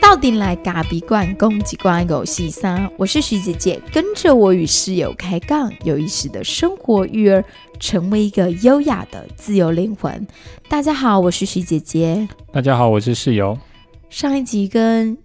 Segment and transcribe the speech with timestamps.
[0.00, 7.44] 到底来咖比罐攻击罐狗戏三，我是徐姐姐，跟着我与室友开杠，有意识的生活育儿，
[7.80, 10.26] 成为一个优雅的自由灵魂。
[10.68, 12.28] 大家好，我是徐姐姐。
[12.52, 13.58] 大家好，我是室友。
[14.08, 15.18] 上一集跟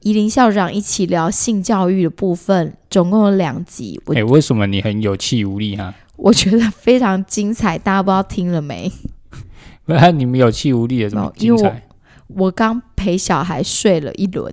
[0.00, 4.00] 宜林校长一起聊性教育的部分，总共有两集。
[4.14, 5.94] 哎，为什么你很有气无力哈？
[6.16, 8.90] 我觉得非常精彩，大家不知道听了没？
[9.84, 11.82] 不然你们有气无力的什么精彩？
[12.28, 14.52] 我刚陪小孩睡了一轮，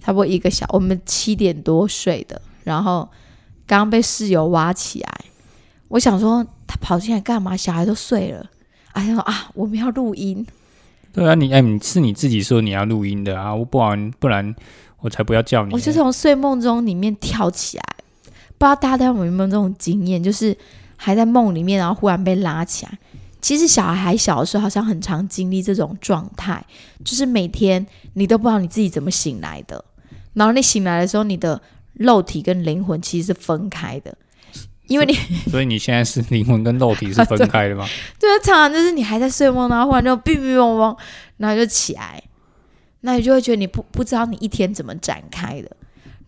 [0.00, 3.08] 差不多一个小，我们七点多睡的，然后
[3.66, 5.08] 刚被室友挖起来。
[5.88, 7.56] 我想说他跑进来干嘛？
[7.56, 8.46] 小孩都睡了，
[8.92, 10.46] 哎呀啊，我们要录音。
[11.12, 14.54] 对啊，你哎，你是你自己说你要录音的啊，我不然不然
[15.00, 15.72] 我才不要叫你。
[15.72, 17.82] 我就从睡梦中里面跳起来，
[18.58, 20.56] 不知道大家有没有这种经验，就是
[20.98, 22.98] 还在梦里面，然后忽然被拉起来。
[23.40, 26.62] 其实小孩还小的时候，好像很常经历这种状态，
[27.04, 29.82] 就是每天你都不知道你自己怎么醒来的，
[30.34, 34.12] 然后你醒来的时候，你的肉体跟灵魂其实是分开的，
[34.88, 35.14] 因为你，
[35.48, 37.86] 所以你现在是灵魂跟肉体是分开的吗？
[38.18, 40.96] 对，常常就是你还在睡梦，然后忽然就哔哔嗡嗡，
[41.36, 42.20] 然后就起来，
[43.02, 45.70] 那你就会觉得你不不知道你一天怎么展开的。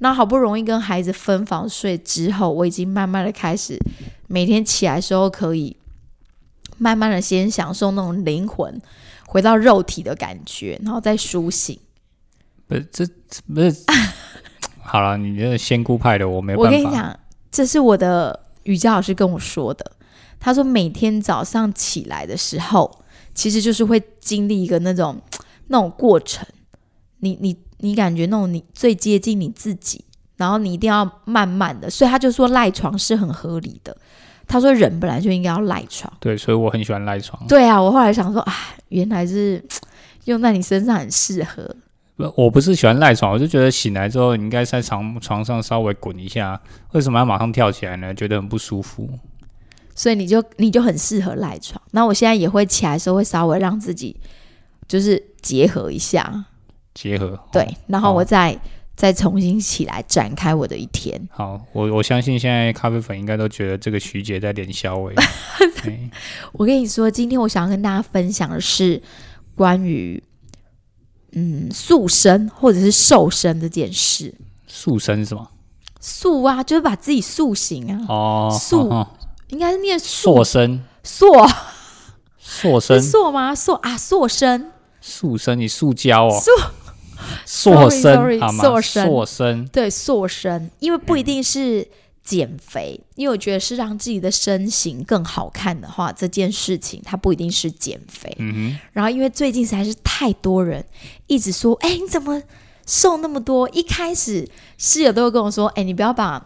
[0.00, 3.78] 那好不容易跟孩子分房睡之后，我已经慢慢的开始
[4.26, 5.76] 每天起来时候可以。
[6.82, 8.80] 慢慢的，先享受那种灵魂
[9.26, 11.78] 回到肉体的感觉，然后再苏醒。
[12.66, 13.06] 不是这
[13.52, 13.84] 不是
[14.80, 16.70] 好了，你这仙姑派的我没办法。
[16.70, 17.20] 我跟你讲，
[17.52, 19.92] 这是我的瑜伽老师跟我说的。
[20.38, 23.02] 他说，每天早上起来的时候，
[23.34, 25.20] 其实就是会经历一个那种
[25.66, 26.46] 那种过程。
[27.18, 30.04] 你你你感觉那种你最接近你自己，
[30.36, 31.90] 然后你一定要慢慢的。
[31.90, 33.96] 所以他就说赖床是很合理的。
[34.46, 37.40] 他说：“人本来就应该要赖床。”对，所以我很喜欢赖床。
[37.46, 38.52] 对啊，我后来想说，啊，
[38.88, 39.64] 原来是
[40.24, 41.72] 用在你身上很适合。
[42.16, 46.60] 不，我不是喜欢赖床，我就觉得醒来之后，你应该在床床上稍微滚一下。
[46.90, 48.12] 为什么要马上跳起来呢？
[48.12, 49.08] 觉得很不舒服。
[49.94, 51.80] 所以你就你就很适合赖床。
[51.92, 54.16] 那我现在也会起来的时候，会稍微让自己
[54.88, 56.44] 就是结合一下，
[56.94, 58.58] 结合对，然后我再。
[58.96, 61.18] 再重新起来展开我的一天。
[61.32, 65.14] 好，我我相信现在咖啡粉应该都觉得这个徐姐在脸消微。
[66.52, 69.02] 我跟你说，今天我想要跟大家分享的是
[69.54, 70.22] 关于
[71.32, 74.34] 嗯塑身或者是瘦身这件事。
[74.66, 75.48] 塑身是吗？
[75.98, 78.04] 塑啊，就是把自己塑形啊。
[78.06, 79.06] 哦，塑
[79.48, 81.26] 应该是念塑身，塑
[82.36, 83.54] 塑身塑吗？
[83.54, 84.70] 塑啊，塑身，
[85.00, 86.38] 塑身，你塑胶哦。
[86.38, 86.50] 塑
[87.46, 88.14] 塑身，
[88.52, 91.86] 塑身，塑身，对，塑身，因为不一定是
[92.22, 98.34] 减肥，因为我觉得是让自己的身形更好看的话，这件事情它不一定是减肥。
[98.38, 98.78] 嗯哼。
[98.92, 100.84] 然后，因为最近实在是太多人
[101.26, 102.40] 一直说，哎，你怎么
[102.86, 103.68] 瘦那么多？
[103.70, 104.48] 一开始
[104.78, 106.44] 室友都会跟我说，哎，你不要把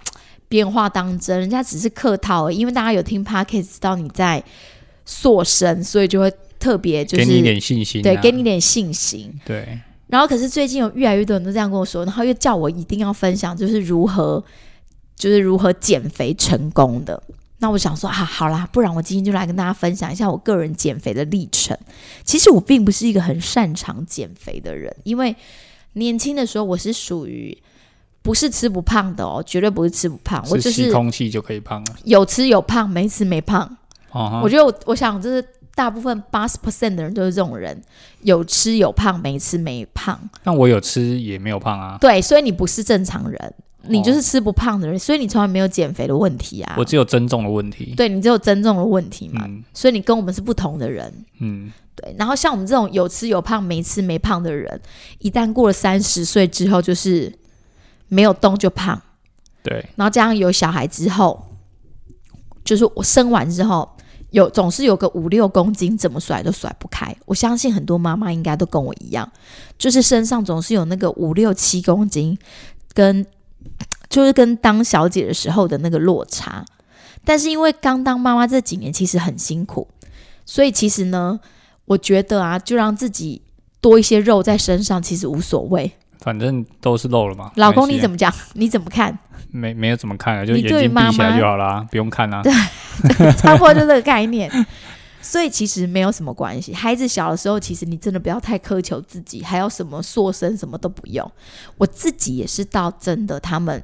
[0.48, 4.42] 变化当真，人家只是客套，因为大家有听 p o d a 知道你在
[5.04, 9.80] 塑身，所以就会特别就是给你点信心，对，给你点信心，对。
[10.14, 14.40] 然后，可是最近有越来越多人都这样跟我说，然后又叫我一定要分享，就是如何，
[15.16, 17.20] 就是如何减肥成功的。
[17.58, 21.76] 那我想说啊，好啦，不然我今天就来跟大家分享一下我个人减肥的历程。
[22.22, 25.34] 其实我并不是一个很擅长减肥的人，因为
[25.94, 27.58] 年轻的时候我是属于
[28.22, 33.76] 不是吃不胖的哦，绝对不是吃不胖，我就是吸空气就可以胖了，有吃有胖，没吃没胖。
[34.44, 35.44] 我觉得我我想就是。
[35.74, 37.76] 大部分八十 percent 的人都是这种人，
[38.22, 40.16] 有吃有胖，没吃没胖。
[40.44, 41.98] 那我有吃也没有胖啊。
[42.00, 43.54] 对，所以你不是正常人，
[43.88, 46.76] 你就是吃不胖的人，所以你从来没有减肥的问题啊。
[46.78, 47.92] 我只有增重的问题。
[47.96, 49.48] 对你只有增重的问题嘛？
[49.72, 51.12] 所以你跟我们是不同的人。
[51.40, 52.14] 嗯，对。
[52.16, 54.80] 然后像我们这种有吃有胖、没吃没胖的人，
[55.18, 57.32] 一旦过了三十岁之后，就是
[58.06, 59.02] 没有动就胖。
[59.64, 59.84] 对。
[59.96, 61.44] 然后加上有小孩之后，
[62.64, 63.90] 就是我生完之后。
[64.34, 67.16] 有总是有个五六公斤，怎么甩都甩不开。
[67.24, 69.30] 我相信很多妈妈应该都跟我一样，
[69.78, 72.36] 就是身上总是有那个五六七公斤，
[72.92, 73.24] 跟
[74.10, 76.64] 就是跟当小姐的时候的那个落差。
[77.24, 79.86] 但是因为刚当妈妈这几年其实很辛苦，
[80.44, 81.38] 所以其实呢，
[81.84, 83.40] 我觉得啊，就让自己
[83.80, 85.92] 多一些肉在身上，其实无所谓。
[86.18, 87.52] 反正都是肉了嘛。
[87.54, 88.34] 老公你怎么讲？
[88.54, 89.16] 你怎么看？
[89.54, 92.42] 没没有怎么看啊，就眼睛闭起来就好啦，不用看啊。
[92.44, 92.52] 对，
[93.36, 94.50] 差不多就这个概念。
[95.22, 96.74] 所以其实没有什么关系。
[96.74, 101.30] 孩子小的时候，其实你真的不要太苛求自己，还要什么塑身什么都不用。
[101.78, 103.82] 我自己也是到真的他们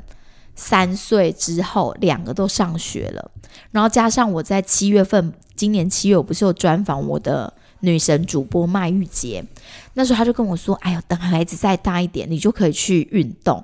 [0.54, 3.30] 三岁之后，两个都上学了，
[3.70, 9.44] 然后加上我在七月份今年七月我不是有专访我的女神主播麦玉洁，
[9.94, 13.62] 那时候她就跟我说：“哎呦，等孩子再大一点，你就可以去运动，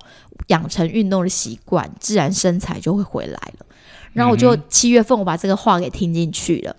[0.48, 3.66] 养成运动的习惯，自然身材就会回来了。”
[4.12, 6.74] 然后我就七月份我把这个话给听进去了，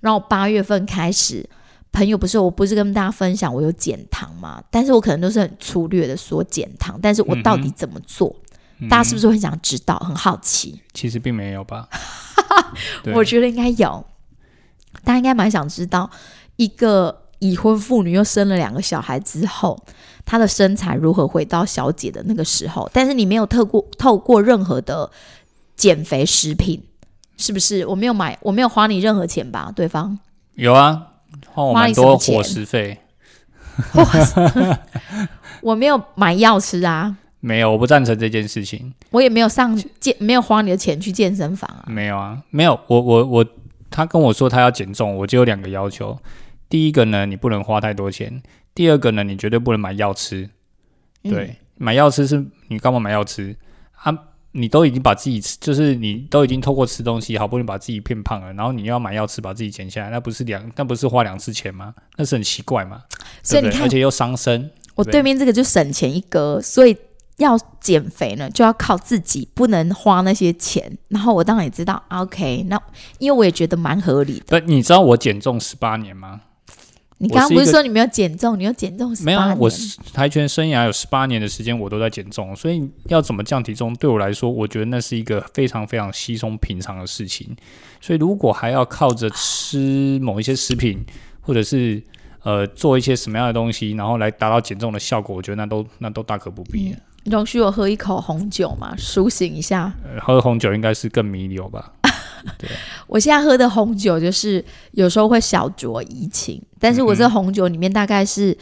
[0.00, 1.48] 然后八月份开始，
[1.90, 8.34] 朋友不是我不是跟大家分享我有减糖嘛，但是我可能都是很粗略的说减糖，但是我到底怎么做？
[8.88, 10.80] 大家是不是很想知道，很好奇？
[10.94, 11.88] 其实并没有吧？
[13.12, 14.06] 我觉得应该有，
[15.02, 16.08] 大家应该蛮想知道，
[16.58, 19.80] 一个已婚妇女又生了两个小孩之后，
[20.24, 22.90] 她的身材如何回到小姐的那个时候？
[22.92, 25.08] 但是你没有透过透过任何的
[25.76, 26.82] 减肥食品，
[27.36, 27.86] 是不是？
[27.86, 29.72] 我没有买，我没有花你任何钱吧？
[29.74, 30.18] 对方
[30.54, 31.00] 有啊，
[31.46, 32.98] 花我花蛮多伙食费。
[35.62, 38.92] 我没有买药吃啊，没有，我不赞成这件事情。
[39.10, 41.84] 我也没有上健，没有花你的钱去健身房啊。
[41.86, 42.78] 没有啊，没有。
[42.88, 43.46] 我我我，
[43.88, 46.18] 他跟我说他要减重，我就有两个要求。
[46.68, 48.40] 第一个呢，你不能花太多钱；
[48.74, 50.48] 第二个呢，你绝对不能买药吃。
[51.24, 53.56] 嗯对，买药吃是你干嘛买药吃
[54.02, 54.16] 啊？
[54.52, 61.94] 你都已经把自己吃，就是你都已经透过吃东西，好不容易把自己变胖了，然后你又要买药吃，把自己减下来，那不是两，那不是花两次钱吗？
[62.16, 63.02] 那是很奇怪嘛？
[63.42, 64.70] 所以你看而，且又伤身。
[64.94, 66.96] 我对面这个就省钱一哥，所以
[67.36, 70.96] 要减肥呢，就要靠自己，不能花那些钱。
[71.08, 72.80] 然后我当然也知道啊，OK，那
[73.18, 74.60] 因为我也觉得蛮合理的。
[74.60, 76.40] 不，你知道我减重十八年吗？
[77.20, 87.56] 你刚刚不是说你没有减重，你有减重没有啊，我是跆拳生涯有十八年的时间，我都在减重，所以要怎么降体重，对我来说，我觉得那是一个非常非常稀松平常的事情。
[88.00, 91.04] 所以如果还要靠着吃某一些食品，
[91.40, 92.00] 或者是
[92.44, 96.94] 呃做一些什么样的东西，然后来达到减重的效果，我觉得那都那都大可不必。
[97.24, 99.92] 容许我喝一口红酒嘛，苏醒一下。
[100.04, 101.92] 呃喝红酒应该是更弥留吧？
[103.06, 108.56] 我现在喝的红酒就是有时候会小酌怡情，但是我这红酒里面大概是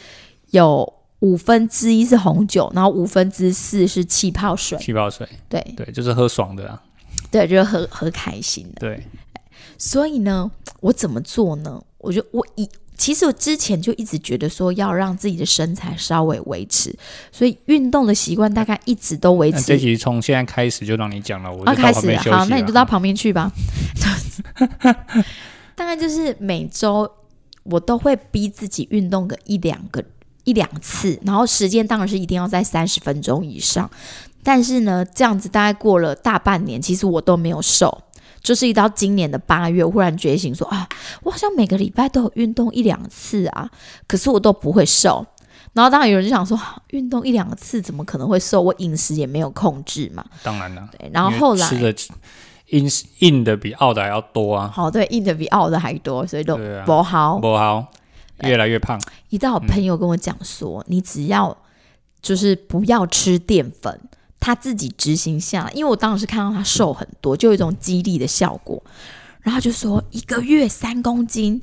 [0.51, 0.91] 有
[1.21, 4.79] 五分之一是红酒，然后五分之四是气泡水。
[4.79, 6.83] 气泡水，对对，就是喝爽的啊。
[7.31, 8.81] 对，就是喝喝开心的。
[8.81, 9.07] 对，
[9.79, 10.51] 所以呢，
[10.81, 11.83] 我怎么做呢？
[11.99, 16.95] 我就我以其实我之前就一直觉得说要让自己的身材稍微维持，
[17.31, 19.81] 所以运动的习惯大概一直都维持这持。
[19.81, 22.17] 集从现在开始就让你讲了，我开始。
[22.31, 23.53] 好，那你就到旁边去吧。
[25.75, 27.11] 大概就是每周
[27.65, 30.03] 我都会逼自己运动个一两个
[30.45, 33.91] 一两次，然后时间当然是一定要在三十分钟以上。
[34.43, 38.03] 但是呢，这样子大概过了大半年，其实我都没有瘦。
[38.47, 40.89] 就是一到今年的八月，我忽然觉醒说啊，
[41.25, 43.69] 我好像每个礼拜都有运动一两次啊，
[44.07, 45.27] 可是我都不会瘦。
[45.73, 48.63] 然后当然有人就想说，啊运动一两次怎么可能会瘦？
[48.63, 50.25] 我饮食也没有控制嘛。
[50.45, 51.93] 当然了，对，然后后来吃的
[52.69, 52.89] 硬
[53.19, 57.41] 硬的比傲的还要多啊，好，对，硬的比傲的还多，所以都不好。
[57.41, 57.85] 不好，
[58.45, 58.97] 越来越胖。
[59.31, 61.57] 一到我朋友跟我讲说，你只要
[62.23, 64.01] 就是不要吃淀粉，
[64.39, 68.83] 他自己执行下来，因为我当时看到他瘦很多，就有一种激励的效果。
[69.43, 71.63] 然后就说一个月三公斤，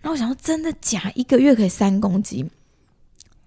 [0.00, 1.10] 然后我想说真的假？
[1.16, 2.48] 一个月可以三公斤？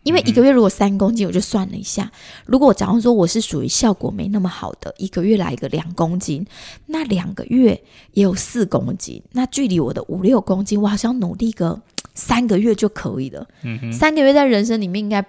[0.04, 2.10] 因为一个月如果三公斤，我就算了一下，
[2.46, 6.46] 如果假如说我是属于效果没那么好的，一个月来一个两公斤，
[6.86, 7.82] 那两个月
[8.14, 11.82] 也有四公斤，那距离我的五六公斤，我好像努力个
[12.14, 13.46] 三个月就可以了。
[13.64, 15.26] 嗯哼，三个月在人生里面应该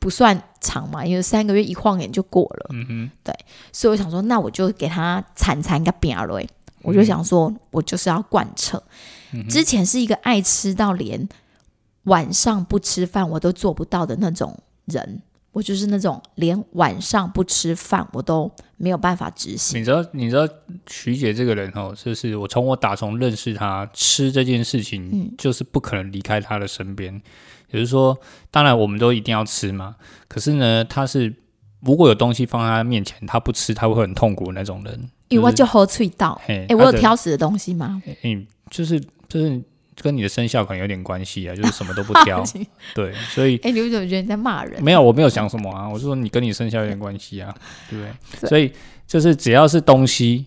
[0.00, 2.70] 不算长嘛，因为三个月一晃眼就过了。
[2.70, 3.32] 嗯哼，对
[3.70, 6.42] 所以我想说，那我就给他铲铲个饼了。
[6.82, 8.82] 我就想说，我就是要贯彻。
[9.32, 11.28] 嗯之前是一个爱吃到连
[12.04, 19.78] 晚上不吃饭我都做不到的那种人，我就是那种连晚上不吃饭我都没有办法执行。
[19.78, 20.48] 你知道，你知道
[20.88, 27.20] 徐姐这个人哦，就是我从我打从认识她，吃这件事情，嗯就是不可能离开她的身边。
[27.70, 28.18] 也就是说，
[28.50, 29.96] 当然我们都一定要吃嘛，
[30.28, 31.34] 可是呢，他是
[31.80, 35.10] 如果有东西放在他面前，他不吃，他会很痛苦的那种人。
[35.28, 38.02] 因为我就喝脆到，嘿，哎、我有挑食的东西吗？
[38.22, 39.62] 嗯，就是就是
[40.02, 42.42] 跟你的生肖可能有点关系啊，就是什么都不挑。
[42.96, 44.82] 对，所以哎、你为什么觉得你在骂人？
[44.82, 47.54] 没有，我没有讲什么啊，我是说你跟你生肖有点关系啊，
[47.88, 48.12] 对不对？
[48.40, 48.72] 对所以
[49.06, 50.46] 就是只要是东西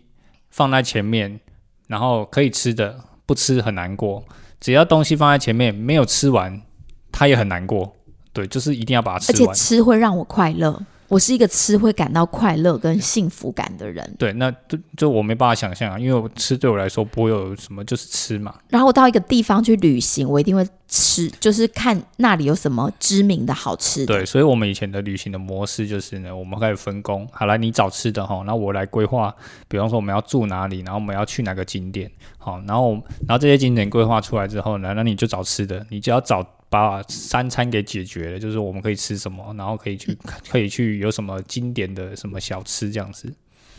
[0.50, 1.40] 放在前面，
[1.88, 4.22] 然后可以吃的，不吃很难过；
[4.60, 6.62] 只要东西放在前面没有吃完，
[7.14, 7.96] 他也很难过。
[8.34, 10.78] 对，就是一定要把它吃而且吃会让我快乐。
[11.10, 14.16] 我是一个吃会感到快乐跟幸福感的人。
[14.18, 18.56] 对，那就就我没办法想象啊，因为我吃对我来说不会有什么，就是吃嘛。
[18.70, 24.16] 然后我到一个地方去旅行，我一定会吃，就是看那里有什么知名的好吃的。
[24.16, 29.32] 对，所以我们以前的旅行的模式就是呢，我们开始分工，好来你找吃的哈，那我来规划，
[29.68, 32.94] 比方说我们要住哪里，然后我们要去哪个景点，好，然后
[33.28, 36.44] 然后这些景点规划出来之后呢，那你就找吃的，你就要找。
[36.74, 40.18] 把三餐给解决了，就是我们可以吃什么，然后可以去
[40.50, 43.32] 可以去有什么经典的什么小吃这样子。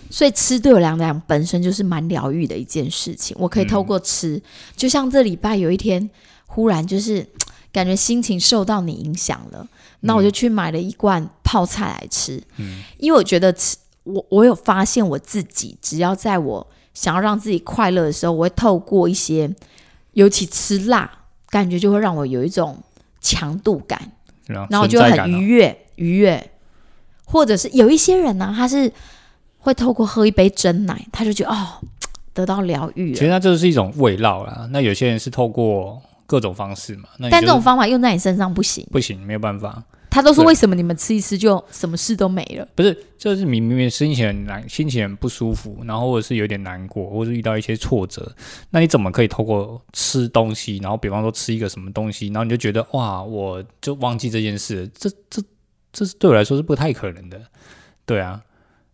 [0.09, 3.37] 所以吃对我来讲本身就是蛮疗愈的一件事情。
[3.41, 4.41] 我可以透过吃，
[4.77, 6.09] 就像这礼拜有一天
[6.47, 7.27] 忽然就是
[7.73, 9.67] 感觉心情受到你影响了，
[10.01, 12.41] 那我就去买了一罐泡菜来吃。
[12.59, 19.53] 嗯，因为我觉得吃我我有发现我自己，只要在我想要让自己快乐的时候，我会透过一些，
[20.13, 21.24] 尤其吃辣。
[21.55, 22.77] 感觉就会让我有一种
[23.21, 24.11] 强度感，
[24.49, 26.51] 然后就很愉悦，愉悦。
[27.25, 28.91] 或者是有一些人呢，他是
[29.59, 31.79] 会透过喝一杯真奶，他就觉得哦，
[32.35, 33.13] 得到疗愈。
[33.13, 34.69] 其实那就是一种味道啦。
[34.73, 39.81] 那有些人是透过各种方式嘛，但这种方法用在你身上不行，不行，没有办法。
[40.15, 42.65] 他都说为什么你们吃一吃就什么事都没了？
[42.77, 48.33] 不是，就是明明心情很难，心情很不舒服，然后或者是有点难过，或者遇到一些挫折，
[48.71, 54.89] 那你怎么可以透过吃东西，然后比方说吃一个什么东西，然后你就觉得哇，我就忘记这件事？
[54.95, 55.43] 这这
[55.93, 57.43] 这是对我来说是不太可能的，
[58.07, 58.41] 对啊。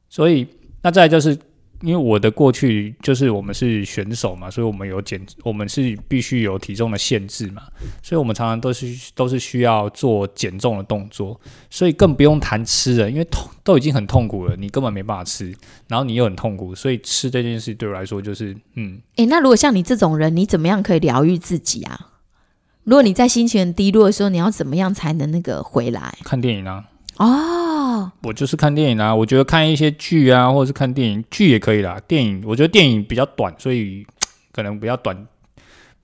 [0.08, 0.46] 所以
[0.80, 1.38] 那再就是。
[1.82, 7.62] 因为我的过去就是我们是选手嘛，所以我们有减，我们是必须有体重的限制嘛，
[8.02, 15.54] 所以我们常常都是都是需要做减重的动作，所以更不用谈吃了，因为痛都已经很痛苦了，你根本没办法吃，
[15.88, 22.08] 然后你又很痛苦，所以吃这件事对我来说就是嗯，诶，那如果像你这种人，你怎么样可以疗愈自己啊？
[22.84, 26.18] 如果你在心情很低落的时候，你要怎么样才能那个回来？
[26.24, 26.84] 看电影啊。
[27.20, 32.00] 哦，我就是看电影啊，我觉得看一些剧啊，或者是看电影，剧也可以啦。
[32.08, 34.06] 电影我觉得电影比较短，所以
[34.52, 35.26] 可能比较短，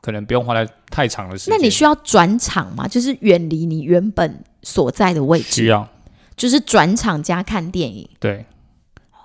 [0.03, 1.57] 可能不用花太太长的时间。
[1.57, 2.87] 那你需要转场吗？
[2.87, 5.89] 就是远离你原本所在的位置，需要，
[6.37, 8.07] 就是转场加看电影。
[8.21, 8.45] 对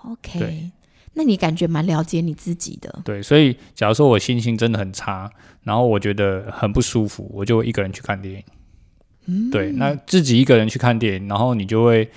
[0.05, 0.71] ，OK，
[1.15, 3.01] 那你感觉蛮了解你自己的。
[3.03, 5.29] 对，所以假如说我心情真的很差，
[5.63, 8.43] 然后我觉得很不舒服，我就一个人去看电影。
[9.51, 12.09] 对，那自己一个人去看电影，然后你就会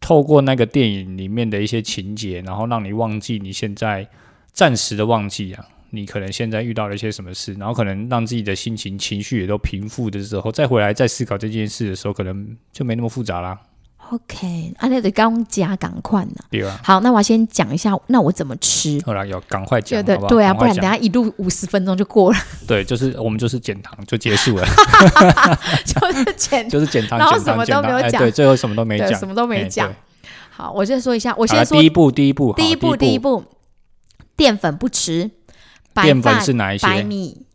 [0.00, 4.06] 透过那个电影里面的一些情节，然后让你忘记你现在
[4.52, 13.58] 暂时的忘记啊，你可能现在遇到了一些什么事，然后可能让自己的心情、情绪也都平复的时候，再回来再思考这件事的时候，可能就没那么复杂啦。
[14.10, 16.32] OK，阿那得刚加赶快呢。
[16.50, 16.78] 对啊。
[16.84, 19.00] 好，那我先讲一下，那我怎么吃？
[19.06, 22.38] 后来要赶快讲，对对对啊，不然等下一路五十分钟就过了。
[22.66, 24.66] 对，就是我们就是减糖就结束了，
[25.86, 29.92] 就是减，就是减糖，然后什么都没有讲，对，最后什么都没讲，什么都没讲。
[30.50, 33.44] 好，我先说一下，我先说第一步，第一步，第一步，第一步，
[34.36, 35.30] 淀粉不吃，
[35.94, 36.86] 淀粉是哪一些？
[36.86, 37.46] 白米，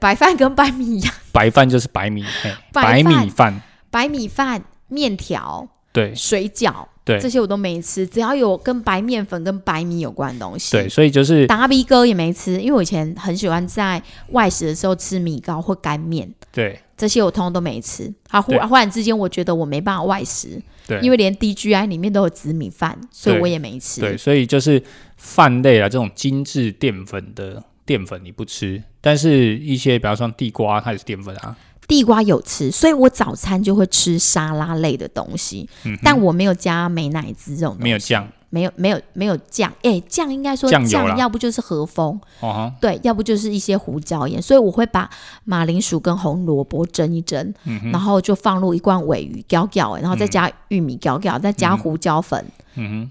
[0.00, 2.24] 白饭跟白米一样，白饭就是白米，
[2.72, 4.62] 白米饭，白米饭。
[4.94, 8.06] 面条，对，水饺，对，这些我都没吃。
[8.06, 18.12] 只要有跟白面粉、跟白米有关的东西，对，所以就是达比哥也没吃，因为我以前很喜欢在外食的时候吃米糕或干面，对，这些我通通都没吃。
[18.30, 24.00] 好，忽忽然之间，我觉得我没办法外食，对，因为连 DGI 里面都有紫米饭，所以我也没吃。
[24.00, 24.82] 对，所以就是
[25.16, 31.54] 饭类啊，这种精致淀粉的淀粉你不吃，但是一些比方说地瓜，它也是淀粉啊。
[31.86, 35.68] 地瓜有吃，所以我早餐就会吃沙拉类的东西，
[36.02, 42.72] 但我没有加美乃滋这种，没有酱，没有没有没有酱，哎，酱应该说酱，要不就是和风，哦。
[42.80, 45.10] 对，要不就是一些胡椒盐，所以我会把
[45.44, 47.52] 马铃薯跟红萝卜蒸一蒸，
[47.92, 52.44] 然后就放入一罐尾鱼搅搅，然后再加玉米搅搅，再加胡椒粉，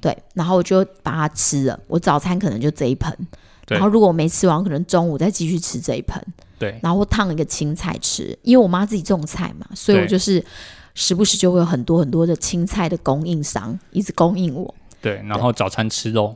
[0.01, 1.79] 对，然后我就把它吃了。
[1.87, 3.15] 我早餐可能就这一盆，
[3.67, 6.21] 然后如果我没吃完，可能中午再继续吃这一盆。
[6.59, 10.43] 对，然后烫一个青菜吃，因为我妈自己种菜嘛，所以我就是
[10.93, 14.73] 时不时就会有很多很多的青菜的供应商一直供应我。
[15.01, 16.35] 对，然后早餐吃肉。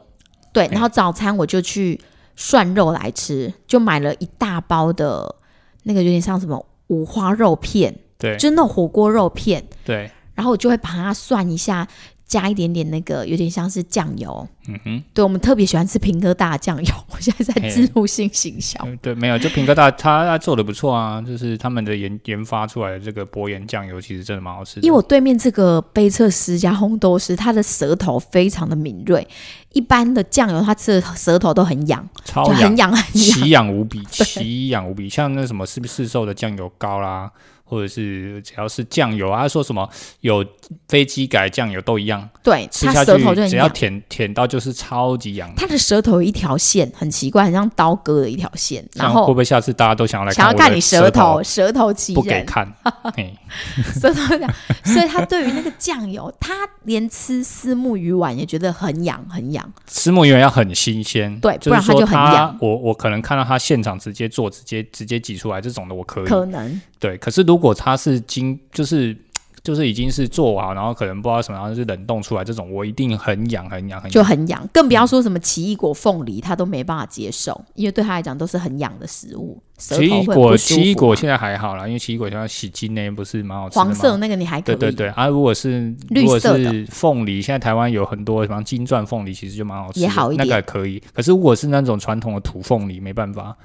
[0.51, 1.99] 对，然后早餐我就去
[2.35, 5.35] 涮肉来吃，就买了一大包的
[5.83, 9.63] 那个有点像什么五花肉片，对，就是那种火锅肉片。
[9.85, 11.87] 对，然后我就会把它涮一下。
[12.27, 14.47] 加一点点那个，有点像是酱油。
[14.67, 16.93] 嗯哼，对我们特别喜欢吃平哥大酱油。
[17.09, 18.77] 我现在在植入性行销。
[19.01, 24.81] 对，没有，就平哥大他他做的不错啊，就是他们的研研发出来的这个薄盐酱油，其实真的蛮好吃。
[24.81, 24.85] 的。
[24.85, 29.25] 因为我对面这个杯测十家烘豆师，他的舌头非常的敏锐。
[29.71, 35.07] 一般的酱油，他吃的舌头都很痒，超痒，很痒，奇痒无比， 奇痒无比。
[35.07, 37.31] 像那什么是不是市售的酱油膏啦？
[37.67, 39.87] 或者是只要是酱油啊，他说什么
[40.21, 40.45] 有
[40.87, 45.51] 飞机改酱油都一样，对，吃下他舌头就去只要，舔舔到就是超级痒。
[45.55, 52.67] 他的舌头有一条线，很奇怪，很像刀割的一条线，然后会不会下次大家都想要来想要看你舌头，舌头奇不给，看？
[53.15, 53.33] 嘿
[53.99, 59.73] 舌头痒，所以他对于那个酱油，他连吃丝木鱼丸也觉得很痒很痒。
[59.89, 67.17] 石墨鱼丸要很新鲜，对不然它就很痒我我可能看到他现场直接做，直接直接挤出来这种的我可以，可能对。
[67.17, 69.15] 可是如果它是经就是
[69.63, 74.11] 就是已经是做好，然后可能不知道什么，然后是冷冻出来这种，我一定很痒很痒很痒。
[74.11, 79.61] 就很痒，更不要说什么奇异果、凤梨，他都没办法接受，因为对他来讲都是很痒的食物。
[79.77, 83.77] 舌奇异果奇异果现在还好啦，因为奇异果现在洗金呢不是蛮好吃？
[83.77, 91.03] 黄色那个你还可以，对对对啊，如果是绿色的凤梨，现在台湾有很多什么金钻凤梨，其实就蛮好吃的，也好一点那个还可以。
[91.13, 93.55] 可是如果是那种传统的土凤梨，没办法，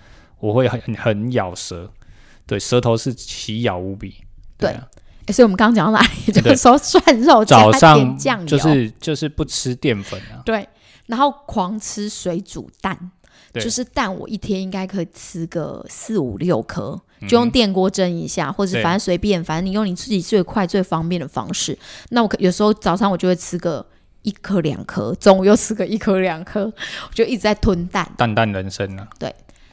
[0.41, 1.89] 我会很很咬舌，
[2.47, 4.17] 对，舌头是奇咬无比。
[4.59, 4.87] 对啊，
[5.27, 6.33] 诶所以我们刚刚讲到哪里？
[6.33, 10.69] 就对是说涮肉早上就是就是不吃淀粉啊，对，
[11.07, 13.11] 然后狂吃水煮蛋，
[13.55, 21.77] 就是蛋我一天应该可以吃个四五六颗，嗯就用电锅蒸一下，或者对反正随便，反正你用你自己最快最方便的方式。
[22.11, 23.85] 那我可有时候早上我就会吃个
[24.23, 28.09] 一颗两颗，中午又吃个一颗两颗，我就一直在吞蛋。
[28.17, 29.09] 蛋蛋人生啊，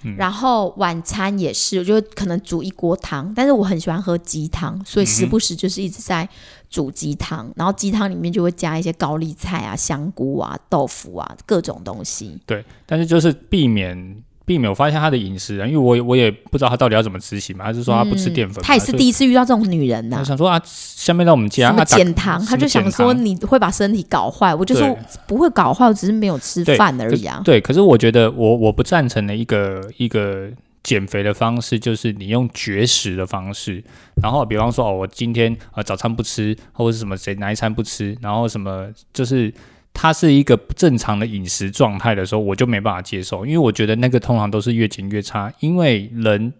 [0.03, 6.27] 嗯然后晚餐也是，我就可能煮一锅汤，但是我很喜欢喝鸡汤，所以时不时就是一直在
[6.69, 7.51] 煮鸡汤。
[7.55, 12.39] 然后鸡汤里面就会加一些高丽菜啊、香菇啊、豆腐啊各种东西。
[12.45, 14.23] 对，但是就是避免。
[14.49, 24.55] 避免我发现他的饮食啊，因为我我也不知道他到底要怎么执行嘛，他是说他不吃淀粉他也是第一次遇到这种女人呐、我想说啊，下面到我们家什么啊，减糖，他就想说你会把身体搞坏。
[24.55, 27.39] 我就说不会搞坏，我只是没有吃饭而已啊。
[27.45, 30.49] 对，可是我觉得我我不赞成的一个一个
[30.81, 33.83] 减肥的方式，就是你用绝食的方式，
[34.23, 39.53] 然后比方说哦，我今天呃早餐不吃，或者是什么谁哪一餐不吃，然后什么就是。
[39.93, 45.53] 它是一个不正常的饮食状态的时候，我就没办法接受，因为我觉得那个通常都是越减越差。
[45.59, 46.53] 因为人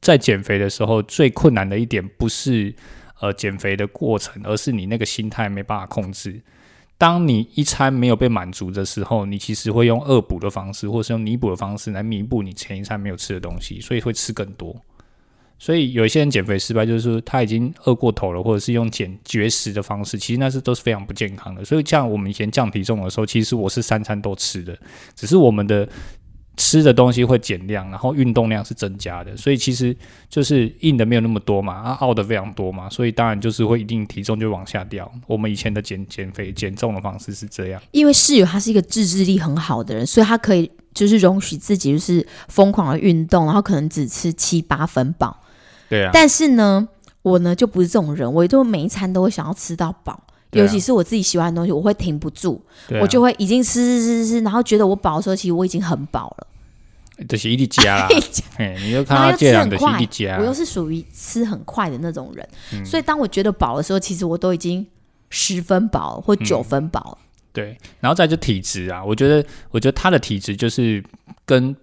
[0.00, 2.74] 在减肥的时候，最困难的一点不是
[3.20, 6.42] 呃减肥的过程，而是你那个心态没办法控制。
[6.96, 14.74] 当你一餐没有被满足的时候，你其实会用恶补的方式，或是用弥补的方式来弥补你前一餐没有吃的东西，所以会吃更多。
[15.64, 21.64] 所以有一些人减肥失败，就是说他已经饿过头了，或者是用减绝食的方式，其实那是都是非常不健康的。
[21.64, 24.78] 所以像我们以前降体重的时候，其实我是三餐都吃的，
[25.16, 25.88] 只是我们的
[26.58, 29.96] 吃的东西会减量，然后运动量是增加的，所以其实
[30.28, 35.10] 就是硬的没有那么多嘛，啊，凹的非常多嘛，所以当然就是会一定体重就往下掉。
[35.26, 45.40] 我们以前的减减肥减重的方式是这样，因为室友他是一个自制力很好的人，所以他可以就是容许自己就是疯狂的运动，然后可能只吃七八分饱。
[45.94, 46.88] 对啊，但是呢，
[47.22, 50.20] 我呢就不是这种人，我就每一餐都会想要吃到饱。
[50.52, 52.98] 尤其是我自己喜欢的东西，我会停不住，啊。
[53.00, 56.46] 我就会已经吃吃吃吃，然后觉得我饱的时候，其实我已经很饱了。
[57.28, 58.08] 就是一粒加啦，
[58.56, 60.36] 嘿，你就看然后又他这样的吃很快一粒加。
[60.38, 62.84] 我，又是属于吃很快的那种人，嗯。
[62.84, 64.86] 所以当我觉得饱的时候，其实我都已经
[65.28, 66.64] 十分饱或九嗯。
[66.64, 67.18] 分饱了。
[67.52, 71.02] 对，然后再就体质啊，我觉得，我觉得他的体质就是
[71.44, 71.74] 跟，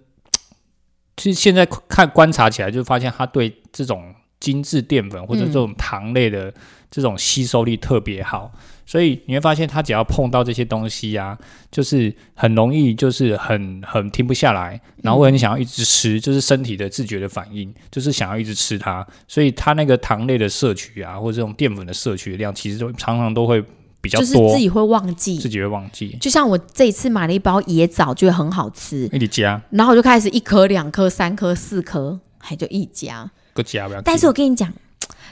[1.16, 6.52] 其实现在看观察起来，就发现他对这种精致淀粉或者这种糖类的
[6.90, 8.50] 这种吸收力特别好，
[8.84, 11.38] 所以你会发现他只要碰到这些东西啊，
[11.70, 23.62] 就是很容易就是很很停不下来，然后会很想要一直吃，就是身体的自觉的反应，就是想要一直吃它，所以他那个糖类的摄取啊，或者这种淀粉的摄取量，其实都常常都会
[24.02, 25.48] 比较就是，自己会忘记自。
[25.48, 26.14] 己会忘记。
[26.20, 33.30] 就像我这一次买了一包野枣，觉得很好吃，一直加，然后我就开始一颗、两颗、三颗、四颗，还就一夹。
[33.54, 34.02] 个加不要。
[34.02, 34.72] 但是我跟你讲，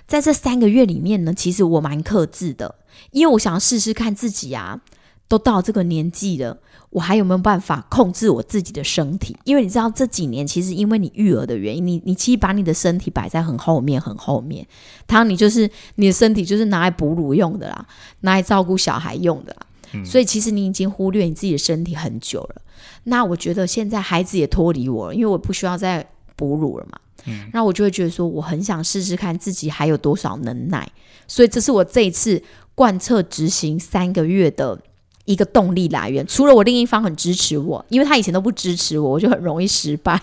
[0.07, 2.77] 在这三个月里面呢，其实我蛮克制的，
[3.11, 4.81] 因为我想要试试看自己啊，
[5.31, 6.59] 都到这个年纪了，
[6.91, 9.37] 我还有没有办法控制我自己的身体？
[9.45, 14.67] 因为你知道这几年其实因为你育儿的原因，你你其实把你的身体摆在很后面很后面，
[15.07, 17.87] 当你就是你的身体就是拿来哺乳用的啦，
[18.23, 19.67] 拿来照顾小孩用的啦。
[19.93, 22.63] 嗯所以其实你已经忽略你自己的身体很久了。
[23.05, 26.99] 那我觉得现在孩子也脱离我了，因为我不需要再哺乳了嘛。
[27.27, 30.91] 嗯那我就会觉得说，我很想试试看自己还有多少能耐，
[31.29, 32.43] 所以这是我这一次
[32.75, 34.81] 贯彻执行三个月的
[35.33, 36.27] 一个动力来源。
[36.27, 40.21] 除了我另一方很支持我，因为他以前都不支持我，我就很容易失败。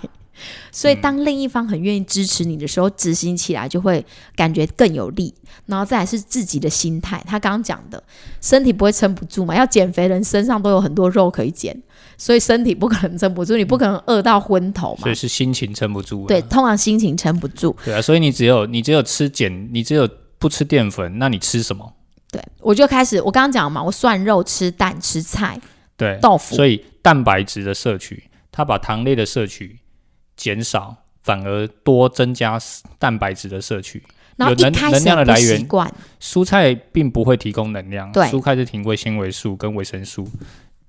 [0.72, 5.34] 所以当另一方很愿意支持你的时候，执行起来就会感觉更有力。
[5.65, 8.02] 然后再来是自己的心态，他刚刚讲的，
[8.39, 11.76] 身体不会撑不住嘛，要减肥人身上都有很多肉可以减，
[12.20, 15.15] 所以身体不可能撑不住，你不可能饿到昏头嘛所以。
[15.15, 16.28] 是心情撑不住、啊。
[16.28, 17.76] 对，通常心情撑不住。
[17.84, 21.91] 对啊，所以你只有你只有吃减，你只有不吃淀粉，那你吃什么？
[22.32, 25.60] 对，我就开始，我刚刚讲嘛，我涮肉、吃蛋、吃菜、
[25.96, 29.80] 对，豆腐，所以蛋白质的摄取，它把糖类的摄取
[30.36, 32.60] 减少，反而多增加
[33.00, 34.04] 蛋白质的摄取。
[34.36, 40.30] 然后有能开量的来源习惯，蔬菜并不会提供能量，对蔬菜是提供纤维素跟维生素，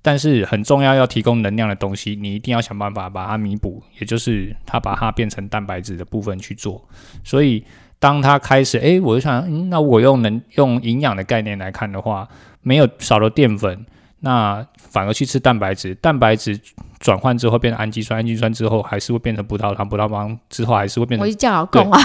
[0.03, 6.87] 但是很重要要提供能量的东西，你一定要想办法把它弥补，也就是它把它变成蛋白质的部分去做。
[7.23, 7.65] 所以
[7.99, 12.27] 当他开始，诶，我就想，嗯，那我用能用营养的概念来看的话，
[12.61, 13.85] 没有少了淀粉，
[14.21, 16.59] 那反而去吃蛋白质，蛋白质
[16.99, 21.99] 转换之后变成氨基酸，氨基酸之后还是会变成葡萄糖，葡萄糖之后还是会变成我一叫老公啊，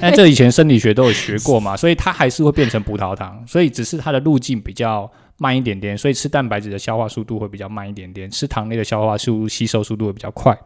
[0.00, 10.56] 但 这以前生理学都有学过嘛，所以它还是会变成葡萄糖，所以只是它的路径比较慢一点点，所以吃蛋白质的消化速度会比较慢一点点，吃糖类的消化速吸收速度会比较快。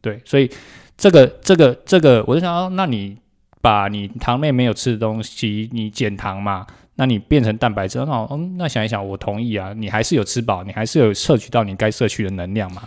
[0.00, 0.48] 对，所以
[0.96, 3.16] 这个这个这个，我就想要，那你
[3.64, 12.82] 把你糖类没有吃的东西，你减糖嘛，那你变成蛋白质，那我嗯，那想一想，我同意啊，你还是有吃饱，你还是有摄取到你该摄取的能量嘛。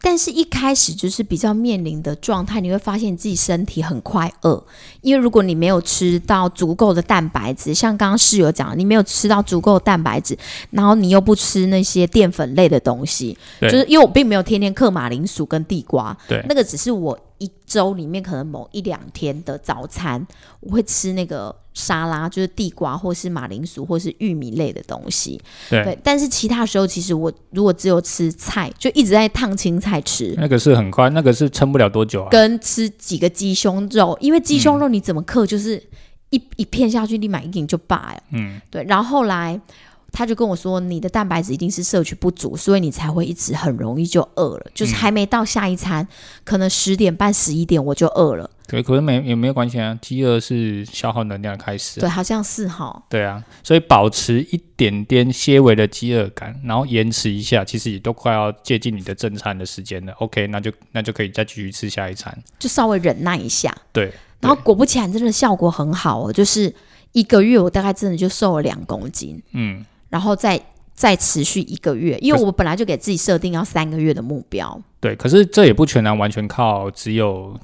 [0.00, 4.64] 但是一开始就是比较面临的状态，你会发现自己身体很快饿，
[5.02, 10.38] 因为如果你没有吃到足够的蛋白质，像刚刚室友讲，你没有吃到足够的蛋白质，
[10.70, 20.26] 然后你又不吃那些淀粉类的东西，就是因为我并没有天天嗑马铃薯跟地瓜，对那个只是我一周里面可能某一两天的早餐，
[20.60, 25.40] 我会吃那个沙拉，就是地瓜或是马铃薯或是玉米类的东西。
[25.70, 30.34] 对，对，但是其他时候其实我如果只有吃菜，就一直在烫青菜吃。
[30.36, 32.28] 那个是很快，那个是撑不了多久啊。
[32.30, 35.82] 跟吃几个鸡胸肉，因为鸡胸肉你怎么克就是
[36.30, 38.22] 一、一片下去立马一顶就罢了。
[38.32, 38.84] 嗯，对。
[38.84, 39.60] 然后后来
[40.12, 46.06] 他就跟我说，你的蛋白质一定是摄取不足，所以你才会一直很容易就饿了，就是还没到下一餐，
[46.44, 48.50] 可能十点半、十一点我就饿了。
[48.66, 53.02] 对，可是没也没有关系啊，饥饿是消耗能量的开始啊、对，好像是哈。
[53.08, 60.12] 对啊，所以保持一点点些微的饥饿感，然后延迟一下，其实也都快要接近你的正餐的时间了。
[60.18, 62.36] OK，那就那就可以再继续吃下一餐。
[62.58, 63.74] 就稍微忍耐一下。
[63.90, 66.74] 对，然后果不其然，真的效果很好哦，就是
[67.12, 70.60] 一个月我大概真的就瘦了两公斤，嗯，然后再
[70.94, 74.80] 再持续一个月，因为我本来就给自己设定要三个月的目标。
[75.00, 75.14] 对。
[75.16, 77.58] 可是这也不全然完全靠只有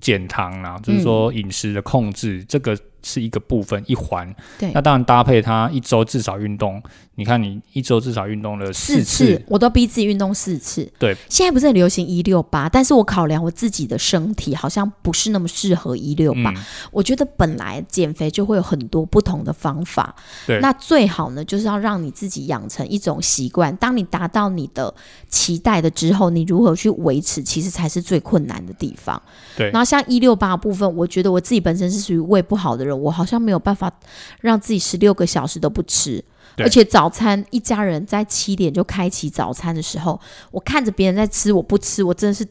[0.00, 4.34] 减糖啦，就是说饮食的控制，这个是一个部分一环。
[4.58, 6.82] 对那当然搭配它一周至少运动，
[7.14, 10.90] 你看你一周至少运动了四次，次，我都逼自己运动四次。
[10.98, 16.50] 对，现在不是很流行一六八，但是我考量我自己的身体好像不是那么适合一六八。
[16.50, 16.56] 嗯，
[16.90, 20.14] 我觉得本来减肥就会有很多不同的方法，
[20.46, 23.74] 对那最好呢就是要让你自己养成一种习惯。
[23.76, 24.92] 当你达到你的
[25.28, 29.20] 期待的之后，你如何去维持，其实才是最困难的地方。
[29.56, 33.92] 对然后像一六八部分，我觉得我自己本身是属于胃不好的人，我好像没有办法
[34.40, 36.24] 让自己十六个小时都不吃。
[36.56, 40.20] 而且早餐一家人在七点就开启早餐的时候，
[40.50, 42.44] 我看着别人在吃，我不吃，我真的是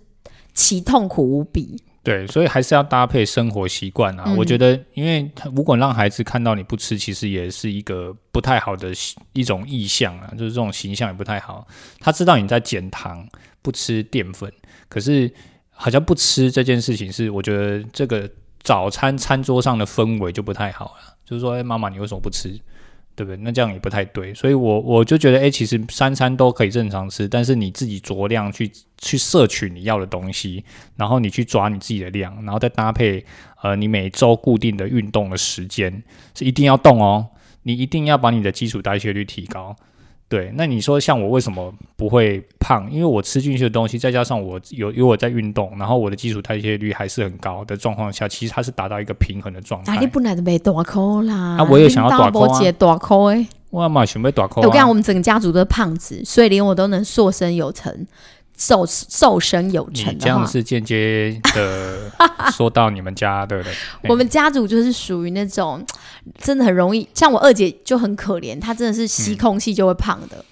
[0.53, 1.77] 其痛苦无比。
[2.03, 4.23] 对，所以还是要搭配生活习惯啊。
[4.27, 8.93] 嗯我觉得，因为如果让孩子看到你不吃，其实也是一个不太好的
[9.33, 11.67] 一种意向啊，就是这种形象也不太好。
[11.99, 13.27] 他知道你在减糖，
[13.61, 14.49] 不吃淀粉，
[14.87, 15.29] 可是
[15.71, 18.29] 好像不吃这件事情是，我觉得这个
[18.61, 21.15] 早餐餐桌上的氛围就不太好了。
[21.25, 22.59] 就是说，哎、妈妈，你为什么不吃？
[23.15, 23.37] 对不对？
[23.37, 30.63] 那这样也不太对，所以我我就觉得，哎，其实三餐都可以正常吃，但是你自己酌量去去摄取你要的东西，
[30.95, 33.25] 然后你去抓你自己的量，然后再搭配
[33.63, 36.03] 呃你每周固定的运动的时间，
[36.35, 37.27] 是一定要动哦，
[37.63, 39.75] 你一定要把你的基础代谢率提高。
[40.29, 42.91] 对，那你说像我为什么不会胖？
[42.91, 49.95] 因为我吃进去的东西，再加上我有有我在运动，然后我的基础代谢率还是很高的状况下，其实它是达到一个平衡的状态。
[49.95, 53.47] 啊，你本来就没大口啦，啊我也想要大口啊节大口哎。
[53.69, 57.93] 我嘛想要大口、啊，我跟你讲，我们整个家族都是胖子，所以连我都能塑身有成，
[58.57, 62.11] 瘦瘦身有成的话，这样是间接的
[62.51, 63.73] 说到你们家对不对。
[64.09, 65.85] 我们家族就是属于那种
[66.39, 70.43] 真的很容易，像我二姐就很可怜，她真的是吸空气就会胖的。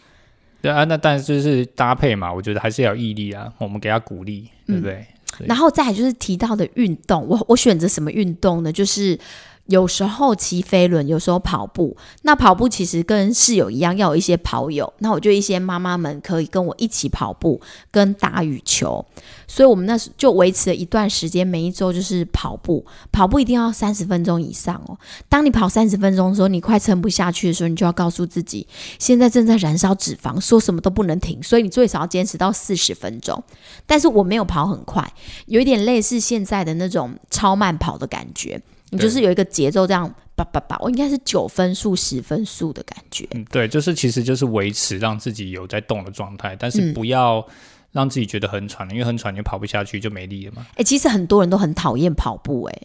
[0.61, 5.05] 对啊，那但是就是搭配嘛，我觉得还是要有毅力啊，我们给他鼓励，对不对？
[5.37, 8.71] 对然后再来就是提到的运动，我我选择什么运动呢？
[8.71, 9.19] 就是
[9.67, 11.97] 有时候骑飞轮，有时候跑步。
[12.21, 14.91] 那跑步其实跟室友一样，要有一些跑友。
[14.99, 19.03] 那我就一些妈妈们可以跟我一起跑步，跟打羽球。
[19.47, 24.97] 所以我们那时就维持了一段时间，每一周就是跑步，跑步一定要三十分钟以上哦。
[25.27, 28.67] 当你跑三十分钟的时候，你快撑不下去的时候，你就要告诉自己，
[28.99, 31.41] 现在正在燃烧脂肪，说什么都不能停。
[31.41, 33.43] 所以你最少要坚持到四十分钟。
[33.87, 35.11] 但是我没有跑很快，
[35.47, 38.61] 有一点类似现在的那种超慢跑的感觉。
[38.91, 43.27] 你就是有一个节奏，这样叭叭叭，我应该是九分数、十分数的感觉。
[43.31, 47.45] 嗯，对，就是其实就是维持让自己有在动的状态，但是不要
[47.91, 50.67] 让自己觉得很喘因为很喘你跑不下去就没力了嘛。
[50.75, 52.81] 哎，其实很多人都很讨厌跑步，哎，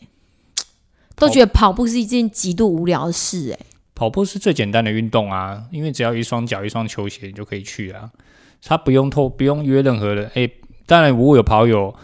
[1.17, 3.67] 都觉得跑步是一件极度无聊的事，哎。
[3.95, 8.11] 跑步是最简单的运动啊，因为只要一双脚、一双球鞋，你就可以去啊。
[8.65, 10.31] 他不用透，不用约任何人。
[10.35, 10.51] 哎，
[10.87, 11.95] 当然如果有跑友，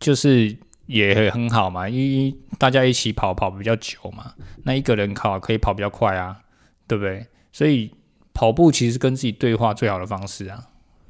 [0.00, 0.56] 就是。
[0.86, 6.40] 也很好嘛，因为大家一起跑跑比较久嘛，那一个人跑可以跑比较快啊，
[6.86, 7.26] 对不对？
[7.52, 7.90] 所以
[8.32, 10.62] 跑步其实跟自己对话最好的方式啊，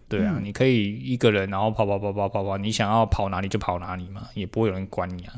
[0.08, 5.34] 对啊，你可以一个人然后跑跑跑跑跑跑，你想要跑哪里就跑哪里嘛，也不会有人管你啊。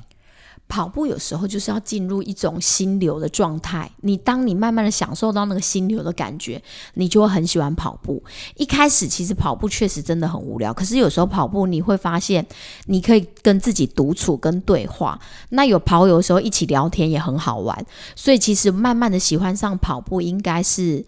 [0.68, 3.90] 跑步有时候就是要进入一种心流的状态。
[4.00, 6.60] 你当你慢慢的享受到那个心流的感觉，
[6.94, 8.22] 你就会很喜欢跑步。
[8.56, 12.44] 一开始其实跑步确实真的很无聊，可是有时候跑步你会发现，
[12.86, 15.18] 你可以跟自己独处跟对话。
[15.50, 17.86] 那有跑友的时候一起聊天也很好玩。
[18.16, 21.04] 所以其实慢慢的喜欢上跑步，应该是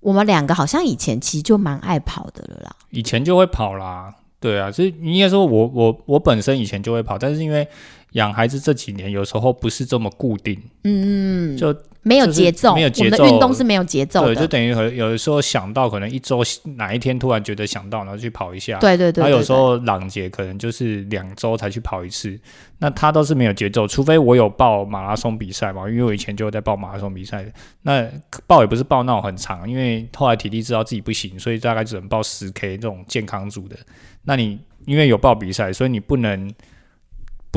[0.00, 2.76] 我们两个好像以前其实就蛮爱跑的了啦。
[2.90, 7.66] 以前就会跑啦，对啊，所以应该说我我我本身以前就会跑，但是因为。
[8.12, 16.40] 养孩子这几年有时候不是这么固定，嗯，就没有节奏，没有节奏，运动是没有节奏的，对，就等于有有的时候想到可能一周
[16.76, 22.38] 哪一天突然觉得想到，然后去跑一下，对对对，他有时候朗节可能就是两周才去跑一次，
[22.78, 27.44] 那他都是没有节奏，除非我有报马拉松比赛嘛，因为我以前就在报马拉松比赛，
[27.82, 28.08] 那
[28.46, 33.76] 报也不是报那种很长，因为后来体力知道自己不行，所以大概只能报十 K 这种健康组的，
[34.22, 36.50] 那你因为有报比赛，所以你不能。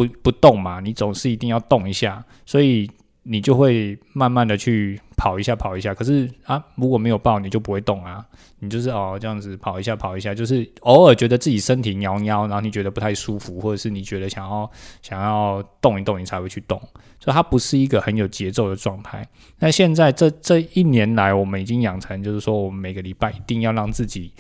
[0.07, 2.89] 不不动嘛，你总是一定要动一下，所以
[3.23, 5.93] 你就会慢慢的去跑一下跑一下。
[5.93, 8.25] 可是啊，如果没有抱，你就不会动啊，
[8.59, 14.69] 你就是哦这样子跑一下跑一下，就是偶尔觉得自己身体喵喵，然后你觉得不太舒服，或者是你觉得想要
[15.01, 16.79] 想要动一动，你才会去动。
[17.19, 19.27] 所以它不是一个很有节奏的状态。
[19.59, 24.33] 那现在这这一年来，我们已经养成，就是说我们每个礼拜一定要让自己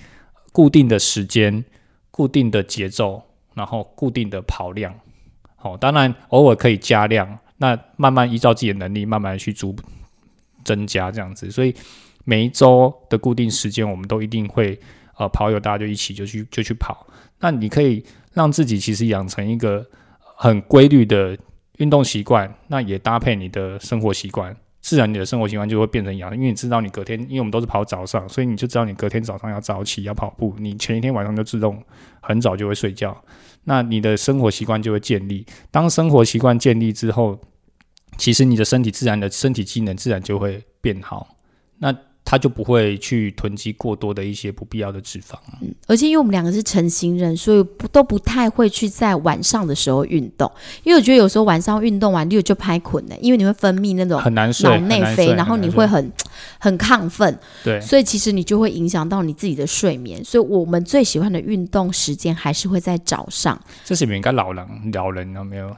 [0.51, 1.63] 固定的时间、
[2.09, 3.21] 固定的节奏，
[3.53, 4.91] 然后固定的跑量。
[5.61, 9.75] 好，当然偶尔可以加量，那慢慢依照自己的能力，慢慢去逐
[10.63, 11.51] 增加这样子。
[11.51, 11.71] 所以
[12.25, 14.79] 每一周的固定时间，我们都一定会
[15.17, 17.05] 呃跑友大家就一起就去就去跑。
[17.39, 19.85] 那你可以让自己其实养成一个
[20.35, 21.37] 很规律的
[21.77, 26.35] 运动习惯，那也搭配你的生活习惯，自然你的生活习惯就会变成养。
[26.35, 31.79] 因为你知道你隔天，因为我们都是跑早上，所以你就知道你隔天早上要早起要跑步，你前一天晚上就自动
[32.19, 33.15] 很早就会睡觉。
[33.63, 35.45] 那你的生活习惯就会建立。
[35.69, 37.39] 当生活习惯建立之后，
[38.17, 41.37] 其实你的身体自然的身体机能自然就会变好。
[41.77, 41.95] 那
[42.31, 45.35] 他就不会去囤积过多的一些不必要的脂肪。
[45.61, 50.49] 嗯，而且因为我们两个是成型人，所以不都不太会去在晚上的时候运动。
[50.83, 56.09] 因为我觉得有时候晚上运动完六就拍捆了，因为你会分泌那种很难睡、脑内啡，然后你会很
[56.57, 57.37] 很亢奋。
[57.65, 60.23] 对，所以其实你就会影响到你自己的睡眠。
[60.23, 63.61] 所以我们最喜欢的运动时间还是会在早上。
[63.83, 65.75] 这是应该老人老人有没有？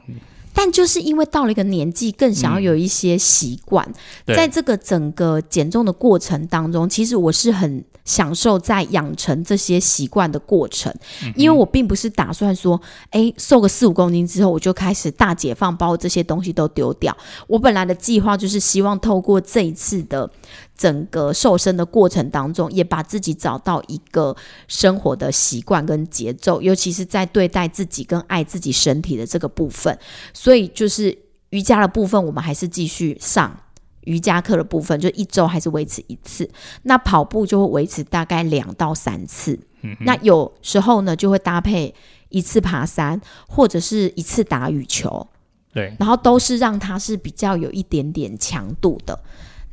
[0.54, 3.86] 但就是因为到了一个年纪，更想要有一些习惯，
[4.26, 10.94] 在这个整个减重的过程当中，其实我是很享受在养成这些习惯的过程，
[11.34, 17.16] 因为我并不是打算说，哎，瘦个四五公斤之后，我就开始大解放，把我这些东西都丢掉。
[17.46, 20.30] 我本来的计划就是希望透过这一次的。
[20.76, 29.96] 整个瘦身的过程当中，也把自己找到一个生活的习惯跟节奏，尤其是在对待自己跟爱自己身体的这个部分。
[30.32, 31.16] 所以，就是
[31.50, 33.56] 瑜伽的部分，我们还是继续上
[34.02, 36.50] 瑜伽课的部分，就一周还是维持一次。
[36.82, 39.58] 那跑步就会维持大概两到三次。
[40.00, 41.94] 那有时候呢，就会搭配
[42.30, 45.28] 一次爬山，或者是一次打羽球。
[45.72, 49.18] 对，然后都是让它是比较有一点点强度的。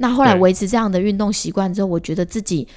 [0.01, 2.67] 那后来维持这样的运动习惯之后，我觉得自己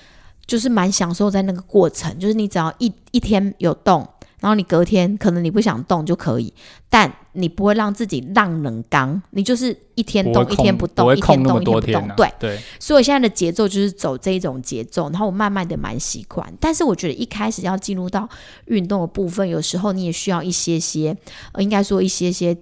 [0.46, 2.16] 就是蛮享受在那个过程。
[2.18, 4.06] 就是你只要一一天有动，
[4.40, 6.52] 然后你隔天可能你不想动就可以，
[6.90, 12.16] 但你不会让自己浪冷刚，你就是一天动一天不动，一天动一天不动。
[12.16, 12.60] 对对。
[12.78, 16.52] 所以我现在的节奏就是走这一种节奏，然后我慢慢的蛮习惯。
[16.60, 18.28] 但是我觉得一开始要进入到
[18.66, 21.16] 运动的部分，有时候你也需要一些些，
[21.52, 22.56] 呃，应该说一些些。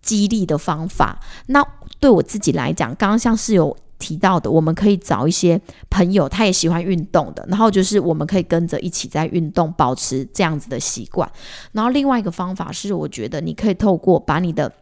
[0.00, 1.18] 激励的方法。
[1.46, 1.62] 那
[2.00, 11.30] 对我自己来讲，刚刚像是有提到的，我们可以找一些朋友，他也喜欢运动的，然后就是我们可以跟着一起在运动，保持这样子的习惯。
[11.72, 14.72] 然后另外一个方法是，我觉得你可以透过把你的，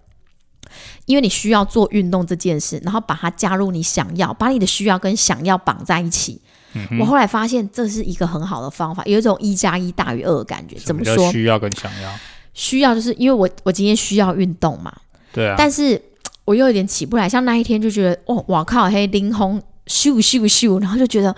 [1.06, 6.40] 因为你需要做运动这件事，然后把它加入你想要，把你的需要跟想要绑在一起。
[6.74, 10.76] 嗯我后来发现这是一个很好的方法，有一种一加一大于二的感觉。
[10.76, 11.32] 怎么说？
[11.32, 12.12] 需要跟想要？
[12.52, 14.94] 需要就是因为我我今天需要运动嘛，
[15.32, 16.00] 对啊，但是
[16.46, 17.28] 我又有点起不来。
[17.28, 21.36] 像那一天就觉得，哦，哇靠，黑林红咻咻咻，然后就觉得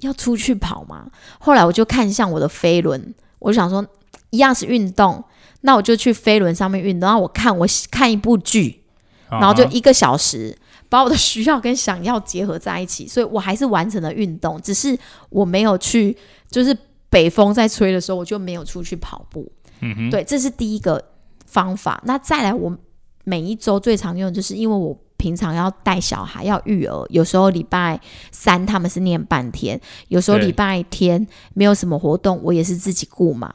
[0.00, 1.10] 要出去跑嘛。
[1.40, 3.84] 后来我就看向我的飞轮，我就想说，
[4.30, 5.24] 一样是运动，
[5.62, 7.08] 那我就去飞轮上面运动。
[7.08, 8.80] 然后我看我看一部剧，
[9.28, 10.56] 然后就一个小时，
[10.88, 14.96] 把我的需要跟想要结合在一起，所以我还是完成了运动，只是
[15.30, 16.16] 我没有去，
[16.50, 16.76] 就是
[17.08, 19.50] 北风在吹的时候，我就没有出去跑步。
[19.80, 21.02] 嗯哼，对，这是第一个
[21.46, 22.00] 方法。
[22.04, 22.76] 那再来，我
[23.24, 29.78] 每一周最常用的就是因为我平常要带小孩要育儿，有时候礼拜三他们是念半天，
[30.08, 33.52] 有时候礼拜天没有什么活动，我也是自己顾嘛。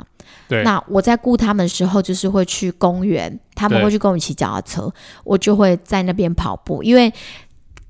[0.47, 6.84] 对，那我在顾他们的时候，就是会去公园，他们会去公园骑脚踏车，我就会在那边跑步。
[6.84, 7.12] 因为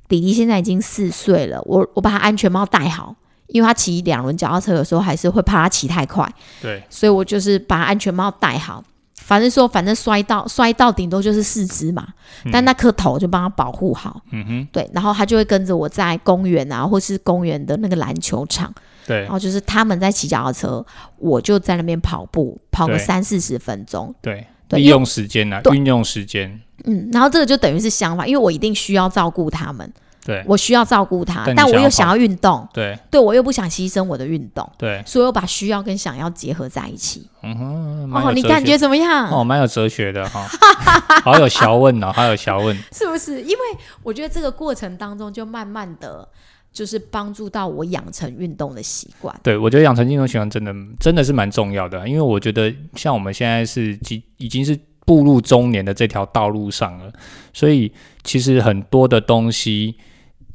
[0.08, 3.14] 弟弟现在已经四岁了，我我把他安全帽戴好，
[3.48, 6.30] 因为他骑两轮脚踏车有时候还是会怕他骑太快，
[6.62, 8.82] 对，所以我就是把安全帽戴好。
[9.26, 12.08] 反正说，反正摔到摔到顶多就是四肢嘛，
[12.52, 14.22] 但那颗头就帮他保护好。
[14.30, 18.72] 嗯哼，对，然后他就会跟着我在公园啊，或是公园的那个篮球场，
[19.08, 19.22] 对。
[19.22, 20.86] 然，后就是他们在骑脚踏车，
[21.18, 24.14] 我就在那边跑步，跑个三四十分钟。
[24.22, 29.92] 对，对利用时间啊，运用时间，嗯，然后这个就等于是相反，因为我一定需要照顾他们，
[30.26, 37.30] 对，我需要照顾他，但但我又想要运动，对，对我又不想牺牲我的运动，对，所以我把需要跟想要结合在一起。
[37.44, 39.30] 嗯哼，哦，你感觉怎么样？
[39.30, 40.48] 哦，蛮有哲学的哈，
[41.24, 43.40] 好有学问哦，好有学问， 是不是？
[43.42, 43.60] 因为
[44.02, 46.28] 我觉得这个过程当中，就慢慢的
[46.74, 49.40] 就是帮助到我养成运动的习惯。
[49.44, 57.14] 对，我觉得养成运动习惯真的真的是蛮重要的，因为我觉得像我们现在是已已经是步入中年的这条道路上了，
[57.54, 59.96] 所以其实很多的东西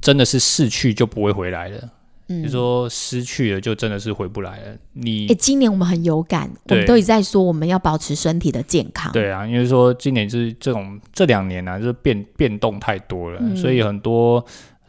[0.00, 1.90] 真的是逝去就不会回来了，
[2.28, 4.76] 嗯就，说失去了就真的是回不来了。
[4.92, 9.12] 你哎，今年我们很有感，我们都一直在说我们要保持身体的健康。
[9.12, 14.44] 对啊，因为说今年就是这种这两年啊，就是变变动太多了，嗯所以很多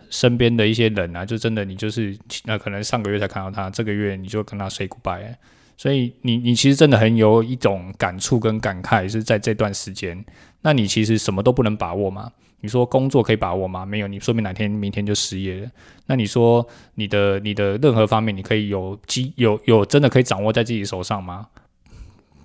[0.10, 5.36] 身边的一些人啊，就真的你就是呃，可能上个月才看到他，这个月你就跟他 say goodbye。
[5.78, 10.24] 所以你你其实真的很有一种感触跟感慨，是在这段时间，
[10.62, 12.32] 那你其实什么都不能把握嘛。
[12.62, 13.86] 你说工作可以把握吗？
[13.86, 15.69] 没有，你说明哪天明天就失业了。
[16.06, 21.47] 那你说你的你的任何方面，你可以有机有有真的可以掌握在自己手上吗？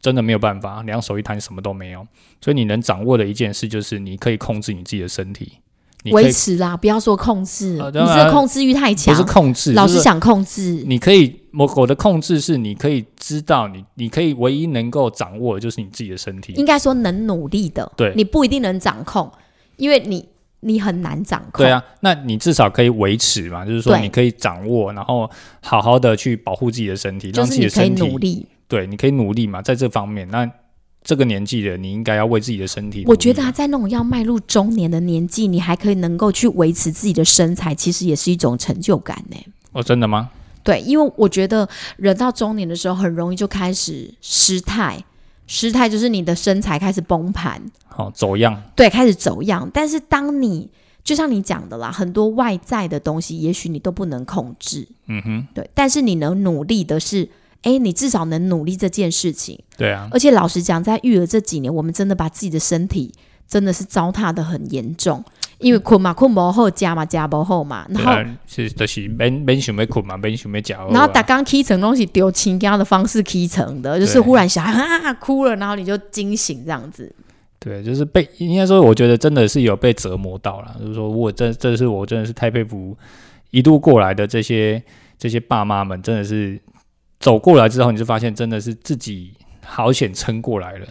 [0.01, 2.07] 真的没有办法，两手一摊，什么都没有。
[2.41, 5.55] 所以你能掌握的一件事，就是你可以控制你自己的身体，
[6.13, 9.27] 维持啦，不要说控制，你这个控制欲太强不是。
[9.27, 16.53] 控制，老是想控制，你可以，我我的控制是你可以知道你，你可以唯一能够掌握的就是你自己的身体。
[16.53, 19.29] 应该说能努力的，对你不一定能掌控，
[19.77, 20.29] 因为你
[20.61, 21.65] 你很难掌控。
[21.65, 25.31] 对，啊，那你至少可以维持嘛，就是说你可以掌握，然后
[25.63, 28.47] 好好的去保护自己的身体，让自己的身体努力。
[28.69, 30.51] 对，你可以努力嘛，在这方面，那
[31.05, 33.05] 这个年纪的你应该要为自己的身体。
[33.07, 39.37] 我觉得啊，在那种要迈入中年的年纪，你还可以能够去维持自己的身材，其实也是一种成就感呢。
[39.71, 40.31] 哦，真的吗？
[40.65, 45.05] 对，因为我觉得人到中年的时候，很容易就开始失态。
[45.47, 49.71] 失态就是你的身材开始崩盘，好、走样，对，开始走样。
[49.73, 50.69] 但是当你
[51.05, 55.71] 就像你讲的啦，很多外在的东西，也许你都不能控制，嗯哼，对。
[55.73, 57.29] 但是你能努力的是，
[57.63, 59.59] 哎，你至少能努力这件事情。
[59.77, 63.13] 对啊，而且老实讲，在育儿这几年，我们真的把自己的身体
[63.47, 65.25] 真的是糟蹋的很严重，
[65.59, 70.93] 因为困嘛困不后，加嘛加不好嘛，然后、啊是就是免免想要困嘛，免想要食。
[70.93, 77.15] 然后打刚 key 成东西丢亲家的方式 key 成的，就是忽然小孩啊哭了，然后你就惊醒这样子。
[77.59, 80.77] 对，就是被应该说，我觉得真的是有被折磨到了。
[80.79, 82.97] 就是说我真这是我真的是太佩服
[83.51, 84.81] 一路过来的这些
[85.19, 86.61] 这些爸妈们，真的是
[87.19, 89.33] 走过来之后，你就发现真的是自己
[89.65, 90.87] 好险撑过来了。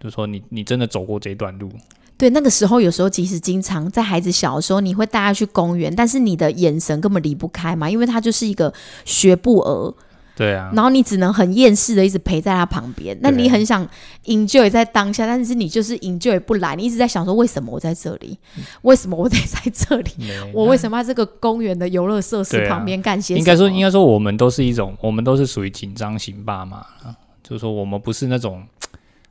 [0.00, 1.68] 就是说你你真的走过这一段路，
[2.16, 8.72] 对，那个时候有时候其实经常在孩子小的时候，你会带他去公园，但是你的眼神根本离不开嘛，因为他就是一个
[9.04, 9.92] 学步儿，
[10.36, 13.16] 对啊，然后你只能很厌世的一直陪在他旁边。
[13.20, 13.86] 那你很想
[14.26, 18.38] enjoy 在当下，但是你就是 enjoy 不来，你一直在想说为什么我在这里，
[18.82, 20.10] 为什么我得在这里，
[20.52, 23.38] 我为什么在这个公园的游乐设施旁边干些什么？
[23.40, 28.62] 应该说，应该说，我们都是一种，我们都是属于紧张型爸妈啊，就是说，我们不是那种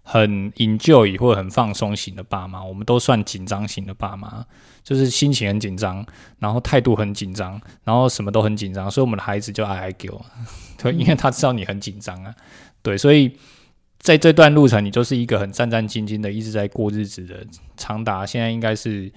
[0.06, 4.46] 很 enjoy 或者很放松型的爸妈，我们都算紧张型的爸妈，
[4.84, 6.06] 就是心情很紧张，
[6.40, 10.26] 然后态度很紧张，然后什么都很紧张，所以我们的孩子就爱爱给我，
[10.78, 12.36] 对，因为他知道你很紧张啊，
[12.82, 13.32] 对，所以
[13.98, 17.38] 在这段路程，你就是一个很战战兢兢的一直在过日子的，
[17.78, 19.10] 长达现在应该是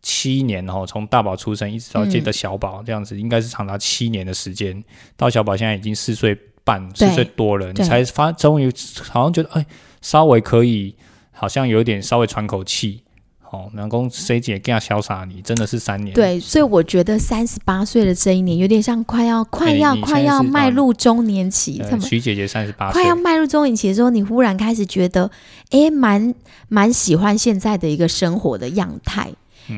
[0.00, 4.82] 七年哦，从大宝出生一直到接的小宝这样子，应该是长达七年的时间，
[5.18, 8.72] 到小宝现在已经四岁半、四岁多了，你才发终于
[9.10, 9.66] 好像觉得哎。
[10.00, 10.94] 稍微可以，
[11.30, 13.02] 好像有点稍微喘口气，
[13.50, 16.14] 哦，能够 C 姐更加潇洒，你真的是三年。
[16.14, 21.82] 对，所以我觉得三十八岁的这一年，有点像快要快要快要迈入中年期。
[22.00, 25.30] 徐姐姐三十八，快要迈入中年期的时候，你忽然开始觉得，
[25.70, 26.34] 哎，蛮
[26.68, 29.32] 蛮喜欢现在的一个生活的样态。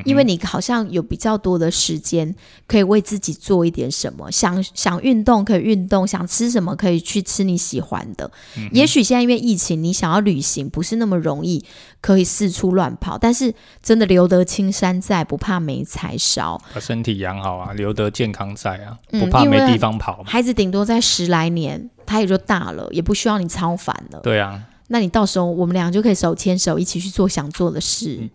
[0.05, 2.35] 因为你好像有比较多的时间
[2.67, 8.31] 可以为自己做一点什么，想想运动可以运动，想吃什么可以去吃你喜欢的。
[8.73, 11.65] 也许现在因为疫情，你想要旅行不是那么容易，
[12.01, 13.19] 可以四处乱跑。
[13.19, 16.61] 但是真的留得青山在，不怕没柴烧。
[16.75, 20.23] 把身体养好啊，留得健康在啊，不怕没地方跑。
[20.25, 24.21] 孩子顶多在十来年，他也就大了，也不需要你操烦了。
[24.21, 28.31] 对啊，那你到时候我们俩就可以手牵手一起去做想做的事。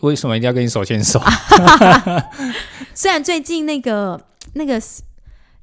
[0.00, 1.20] 为什么一定要跟你手牵手？
[2.94, 4.20] 虽然最近那个
[4.54, 4.80] 那个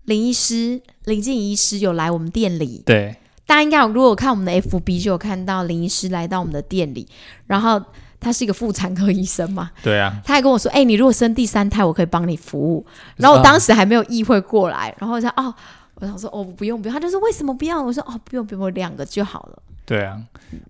[0.05, 3.15] 林医师林静怡医师有来我们店里，对，
[3.45, 7.07] 大家应该有如果看我们的 FB 就有看到林医师来到我们的店里，
[7.47, 7.81] 然后
[8.19, 12.85] 他是一个妇产科医生嘛，对啊，他还跟我说：“哎，你如果生第三胎，我可以帮你服务。”
[13.17, 15.53] 然后我当时还没有意会过来，然后我说：“哦，
[15.95, 20.17] 我想说哦，不用不用。”他就说：“为什么不要？”我说：“哦，不用不用，我两个就好了。”对啊，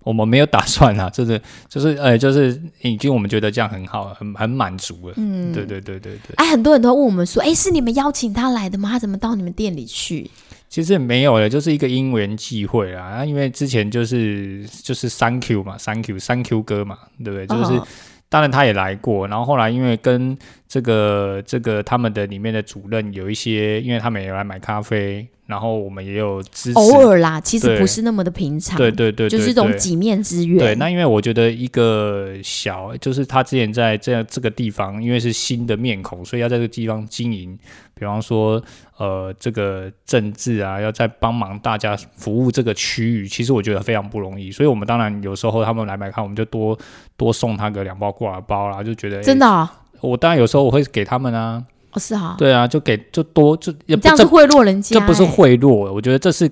[0.02, 5.14] 我们没有打算啊， 就是就是呃，就是已经我们觉得这样很好，很很满足了。
[5.16, 6.34] 嗯，对对对对对。
[6.36, 8.90] 哎，很多人都问我们说，哎，是你们邀请他来的吗？
[8.90, 10.30] 他怎么到你们店里去？
[10.68, 13.24] 其实没有了，就是一个因缘际会啊。
[13.24, 17.46] 因为之前就是就是三 Q 嘛，三 Q 三 Q 哥嘛，对不对？
[17.46, 17.80] 就是
[18.28, 20.36] 当然他也来过，然后后来因为跟
[20.74, 25.24] 这个这个他们的里面的主任有一些，因为他们也来买咖啡。
[25.46, 30.58] 然后我们也有支持，偶尔啦，其实不是那么的平常，对对对，就是一种几面之缘。
[30.58, 37.58] 对，那因为我觉得一个小，就是他之前在这样这个地方，因为是新的面孔，所以要在这个地方经营，
[37.94, 38.62] 比方说
[38.96, 44.50] 呃这个政治啊，要在帮忙大家服务这个区域，其实我觉得非常不容易。
[44.50, 46.78] 所以我们当然有时候他们来买看，我们就多
[47.18, 49.68] 多送他个两包挂耳包啦，就觉得真的，
[50.08, 51.64] 我当然有时候我会给他们啊。
[51.92, 56.50] 哦，是哈，对啊，就给就多就这样是贿赂人家，这不是贿赂，我觉得这是，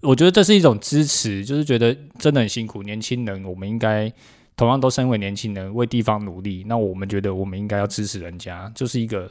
[0.00, 4.12] 我觉得这是一种支持，就是觉得真的很辛苦，年轻人，我们应该
[4.56, 9.28] 同样都身为年轻人，为地方努力，那我们觉得我们应该要支持人家，就是一个，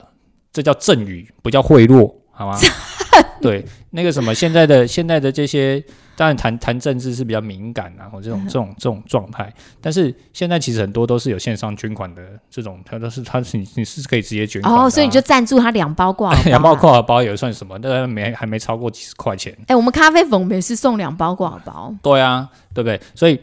[0.52, 2.60] 这叫赠与，不叫贿赂，好吗？
[3.42, 5.84] 对，那个什么，现在的现在的这些。
[6.16, 9.52] 当然，谈谈政治是比较敏感啊，或这种这种这种状态。
[9.82, 17.78] 但是现在其实很多都是有线上捐款的这种，他都是他是你你是可以直接捐款哦，所以你就赞助他两包挂 两包挂耳包也算什么？
[17.80, 19.58] 那没还没超过几十块钱。
[19.68, 21.94] 哎，我们咖啡粉也是送两包挂耳包。
[22.02, 23.00] 对啊，对不对？
[23.16, 23.40] 所以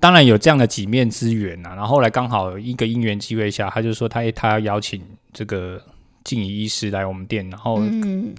[0.00, 1.70] 当然有这样的几面之缘呐。
[1.76, 5.80] 然后后来刚好一个因缘机会下，他就说他他要邀请这个。
[6.24, 7.78] 静怡医师来我们店，然后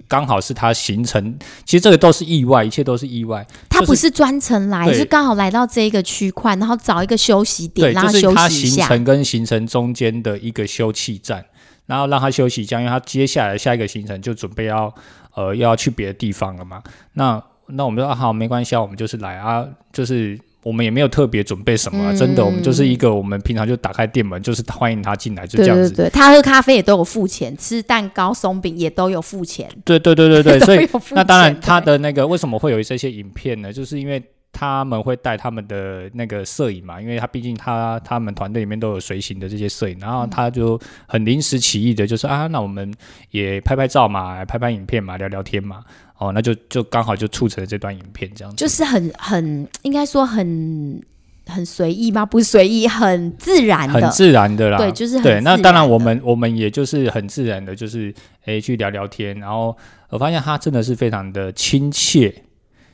[0.08, 3.46] 刚好是他行程，其实这个都是意外，一切都是意外。
[3.70, 8.82] 他不是专程来，是刚好来到这一个区块，然后找一个休息点，然后休息一下。
[8.82, 11.44] 行程跟行程中间的一个休憩站，
[11.86, 14.92] 然后让他休息一下，因为他接下来下一个行程就准备要
[15.34, 16.82] 呃要去别的地方了嘛。
[17.12, 20.38] 那那我们说好，没关系，啊，我们就是来啊，就是。
[20.66, 25.90] 我们也没有特别准备什么，真的，我们就是一个，我们平常就打开店门，就是欢迎他进来，就这样子。
[25.90, 29.70] 对对对，他喝咖啡也都有付钱，吃蛋糕、松饼也都有付钱。
[29.84, 33.72] 对对对对对， 所以那当然他的那个为什么会有这些影片呢？
[33.72, 42.92] 就是因为他们会带他们的那个摄影嘛，因为他毕竟他他们团队里面都有随行的这些摄影，然后他就很临时起意的，就是啊，那我们
[43.30, 45.84] 也拍拍照嘛，拍拍影片嘛，聊聊天嘛。
[46.18, 50.98] 哦，那就就刚好就促成了这段影片，这样子就是很很应该说很
[51.46, 52.24] 很随意吗？
[52.24, 54.78] 不是随意，很自然的，很自然的啦。
[54.78, 55.40] 对，就是对。
[55.42, 58.14] 那当然，我们我们也就是很自然的，就是
[58.46, 59.38] 诶去聊聊天。
[59.38, 59.76] 然后
[60.08, 62.34] 我发现他真的是非常的亲切，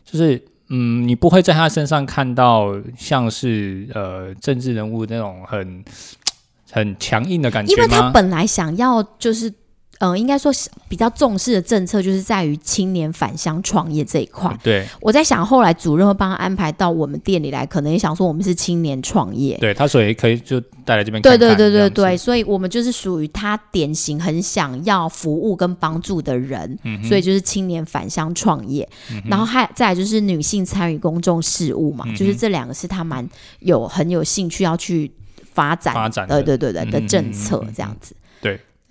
[0.04, 5.84] 就是嗯，你不会在他身上看到像是呃政治人物那种很
[6.72, 9.52] 很强硬的感觉因为他本来想要就是。
[10.02, 14.52] 呃，应该说是比较重视的政策，就是在于青年返乡创业这一块。
[14.60, 19.56] 对我在想，后来主任会帮他安排到我们店里来，可能也想说我们是青年创业。
[19.58, 28.88] 对，他所以可以就带来这边对对对对对，所以我们就是属于他典型很想要服务跟帮助的人，嗯所以就是青年返乡创业，
[29.26, 33.24] 然后还再来就是女性参与公众事务嗯嘛，就是这两个是他蛮
[33.60, 35.08] 有很有兴趣要去
[35.54, 38.21] 发展发展的对对对对的嗯政策嗯嗯嗯这样子，对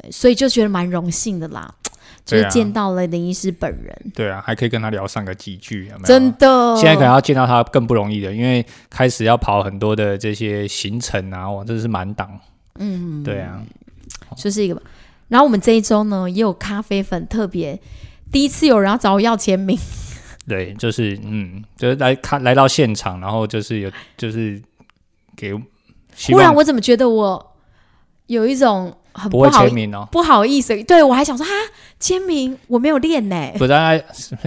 [0.10, 1.74] 所以就觉得蛮荣幸的啦，
[2.26, 6.06] 就是见到了林医师本人，对啊，还可以跟他聊上个几句，有没有？
[6.06, 12.39] 真的，现在可能要见到他更不容易的，因为开始要跑很多的这些行程啊，哇，真的是满档。
[12.80, 13.62] 嗯，对啊，
[14.38, 14.82] 就是一个。
[15.28, 17.80] 然后我们这一周呢，也有咖啡粉特别
[18.32, 19.78] 第一次有人要找我要签名，
[20.47, 24.62] 对，就是嗯，就是来看来到现场，然后就是有就是
[25.36, 27.56] 给不然我怎么觉得我
[28.28, 31.51] 有一种很不会好签名哦，不好意思，对我还想说啊
[31.99, 34.01] 签名我没有练呢、不然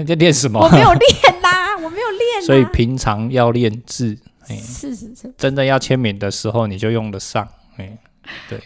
[0.07, 0.61] 在练什么？
[0.61, 4.17] 我没有练啦， 我没有练，所以平常要练字，
[4.49, 5.33] 哎，是是是。
[5.37, 7.47] 真的要签名的时候你就用得上，
[7.77, 7.99] 哎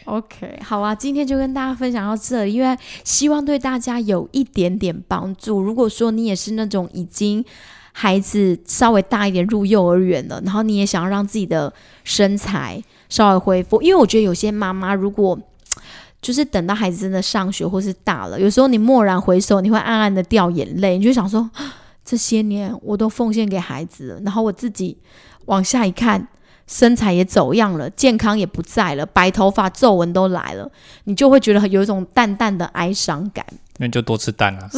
[0.05, 5.61] ，OK，好啊，今天就跟大家分享到这里，因为希望对大家有一点点帮助。
[5.61, 7.44] 如果说你也是那种已经
[7.92, 11.72] 孩子稍微大一点入幼儿园了，然后你也想要让自己的
[12.05, 15.36] 身材稍微恢复，因为我觉得有些妈妈如果
[16.20, 21.48] 就是等到孩子真的上学或是大了，有时候你蓦然回首，你会暗暗的掉眼泪，你就想说
[22.04, 24.98] 这些年我都奉献给孩子了，然后我自己
[25.46, 26.28] 往下一看。
[26.70, 30.70] 身材也走样了，健康也不在了，白头发、皱纹都来了，
[31.04, 33.42] 你就会觉得有一种淡淡的哀伤感。
[33.78, 34.68] 那就多吃蛋啊，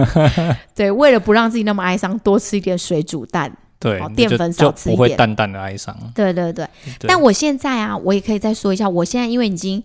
[0.74, 3.54] 对，为了不让自己那么哀伤，多吃一点水煮蛋。
[3.78, 5.94] 对哦，淀粉少吃一点淡淡的哀伤。
[6.14, 6.66] 对对对，
[6.98, 9.84] 对但我现在啊，我也可以再说一下，我现在因为已经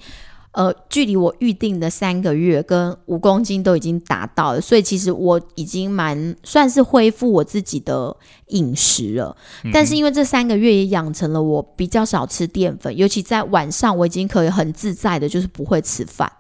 [0.55, 8.15] 呃，距离我预定的三个月跟五公斤都已经达到了，所以其实我已经蛮算是恢复我自己的
[8.47, 9.35] 饮食了。
[9.63, 16.31] 嗯但是因为这三个月也养成了我比较少吃淀粉，尤其在晚上，我已经可以很自在的，就是不会吃饭。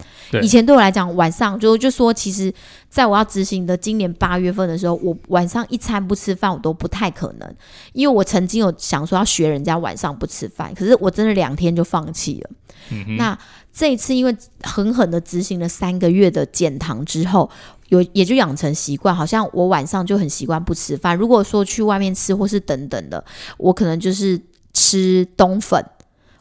[0.41, 2.53] 以前对我来讲，晚上就就说，其实
[2.89, 7.55] 在我要执行的今年八月份的时候，我晚上一餐不吃饭，我都不太可能，
[7.91, 12.49] 因为我曾经有想说要学人家晚上不吃饭，可是我真的两天就放弃了。
[12.91, 13.37] 嗯那
[13.77, 17.49] 这一次因为狠狠的执行了三个月的减糖之后，
[17.89, 21.13] 有也就养成习惯，好像我晚上就很习惯不吃饭。
[21.17, 23.21] 如果说去外面吃或是等等的，
[23.57, 24.39] 我可能就是
[24.73, 25.83] 吃冬粉，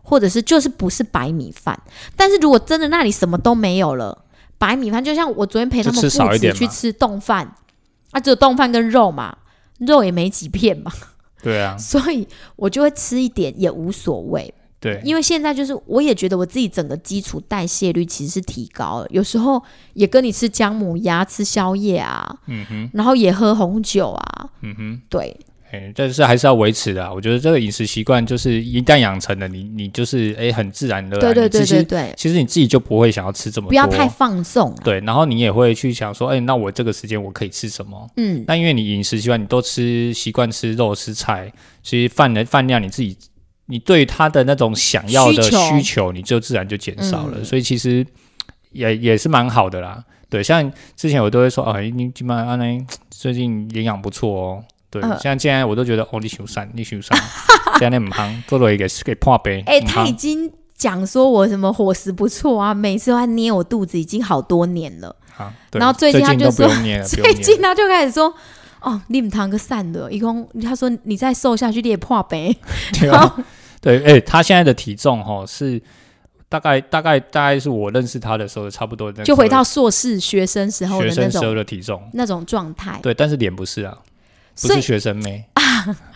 [0.01, 1.76] 或者是就是不是白米饭。
[2.16, 4.24] 但是如果真的那里什么都没有了，
[4.57, 6.09] 白米饭就像我昨天陪他们父
[6.39, 7.57] 子去吃冻饭，
[8.12, 9.37] 啊，只有冻饭跟肉嘛，
[9.78, 10.93] 肉也没几片嘛，
[11.43, 14.55] 对啊，所以我就会吃一点也无所谓。
[14.85, 19.62] 对，因为现在就是，我也觉得我自己整个基础代谢率其实是提高了，有时候
[19.95, 25.01] 也跟你吃姜母鸭、吃宵夜啊，嗯哼，然后也喝红酒啊，嗯哼。
[25.09, 25.35] 对，
[25.72, 27.11] 哎，但是还是要维持的啊。
[27.11, 38.07] 我觉得这个饮食习惯就是一旦养成了，你你就是哎很自然的，对对对对对，其实你自己就不会想要吃这么多，不要太放纵了，对，然后你也会去想说，哎，那我这个时间我可以吃什么？
[38.18, 41.51] 嗯，那因为你饮食习惯，你都吃习惯吃肉吃菜，
[41.82, 43.16] 其实饭的饭量你自己，
[43.66, 47.38] 你对他的那种想要的需求需求，你就自然就减少了。
[47.38, 48.06] 嗯所以其实
[48.72, 50.04] 也也是蛮好的啦。
[50.28, 54.64] 对，像之前我都会说，哦，你基本上呢最近营养不错哦。
[54.90, 57.16] 对，嗯像现在我都觉得，哦，你修善，你修善，
[57.78, 59.62] 现在唔行，做了一个给破杯。
[59.66, 65.14] 哎、唔他已行经讲说我什么伙食不错啊，每次都在捏我肚子，已经好多年了。
[65.32, 66.68] 好，对然后最最近他就说
[67.06, 67.34] 最。
[67.34, 68.34] 近他就开始说。
[68.85, 72.55] 哦，你唔通个散的，一共他说你再瘦下去，你也破杯。
[73.01, 73.37] 对啊，
[73.80, 75.80] 对，哎、他现在的体重哈是
[76.49, 83.01] 大概大概大概是我认识他的时候差不多那就回到硕士学生时候学的那生时候种的体重，那种状态。
[83.03, 83.99] 对，但是脸不是啊，
[84.61, 85.45] 不是学生妹，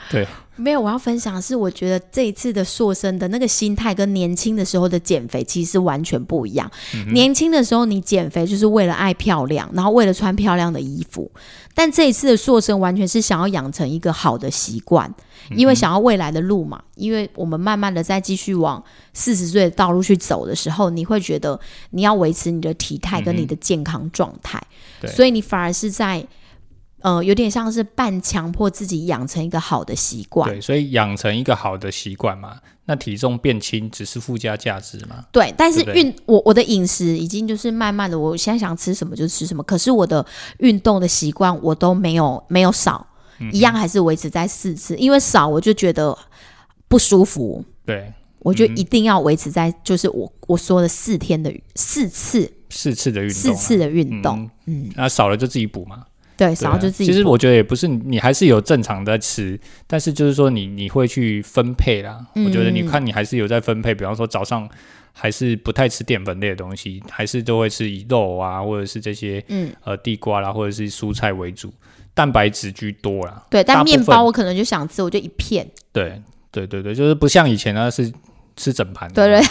[0.57, 6.69] 没有，我要分享的是，我觉得这一次的塑身的那个心态跟年轻的时候的减肥其实是完全不一样。
[6.95, 11.31] 嗯年轻的时候你减肥就是为了爱漂亮，然后为了穿漂亮的衣服，
[11.75, 15.09] 但这一次的塑身完全是想要养成一个好的习惯，
[15.51, 16.83] 因为想要未来的路嘛。
[16.97, 18.83] 因为我们慢慢的在继续往
[19.13, 24.61] 四十岁的道路去走的时候，你会觉得你要维持你的体态跟你的健康状态，
[25.01, 26.27] 对所以你反而是在。
[27.01, 40.27] 呃，有点像是半强迫自己养成一个好的习惯，对，所以养成一个好的习惯嘛，那体重变轻只是附加价值嘛，对，但是运我我的饮食已经就是慢慢的，我现在想吃什么就吃什么，可是我的
[40.59, 43.07] 运动的习惯我都没有没有少，
[43.39, 46.17] 嗯一样还是维持在四次，因为少我就觉得
[46.89, 56.05] 不舒服，对，我就一定要维持在就是我我说的四天的四次，四次的运动啊，四次的运动，嗯，嗯，那少了就自己补嘛。
[56.39, 57.07] 对，对少啊就自己。
[57.07, 62.19] 其实我觉得也不是你，你还是有正常的吃，但是就是说你你会去分配啦。
[62.37, 64.67] 嗯我觉得你看你还是有在分配，比方说早上
[65.13, 71.75] 还是不太吃淀粉类的东西，还是都会吃以肉啊，或者是这些嗯，呃地瓜啦，或者是蔬菜为主，
[72.15, 73.45] 蛋白质居多啦。
[73.51, 76.23] 对，但面包我可能就想吃，我就一片，对
[76.53, 78.13] 对对对，就是不像以前那是
[78.57, 79.47] 吃整盘的，对对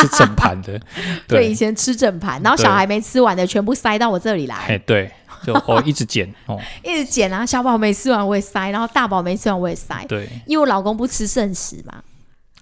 [0.00, 0.80] 吃整盘的，
[1.28, 5.10] 对，以，前吃整盘，然后小孩没吃完的全部塞到我这里来，哎对，
[5.46, 12.02] 就哦 一直捡哦，一直捡啊，小宝没吃完我也塞，然后大宝没吃完我也塞，对因为我老公不吃剩食嘛，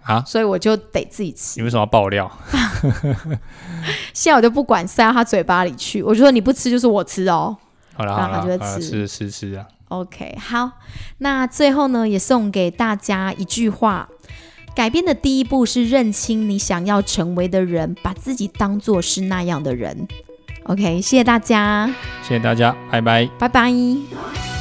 [0.02, 1.64] 啊，所以我就得自己吃你。
[1.64, 2.30] 为什么要爆料？
[4.12, 7.56] 现在我就不管塞到他嘴巴里去，我就说你不吃就是我吃哦。
[7.96, 10.68] 好了然后他就会吃吃吃吃啊，OK，好，
[11.18, 14.08] 那最后呢，也送给大家一句话：
[14.74, 20.08] 改变的第一步是认清你想要成为的人，把自己当做是那样的人。
[20.64, 21.86] OK，谢谢大家，
[22.22, 23.28] 谢谢大家，拜拜。
[23.38, 24.53] 拜拜。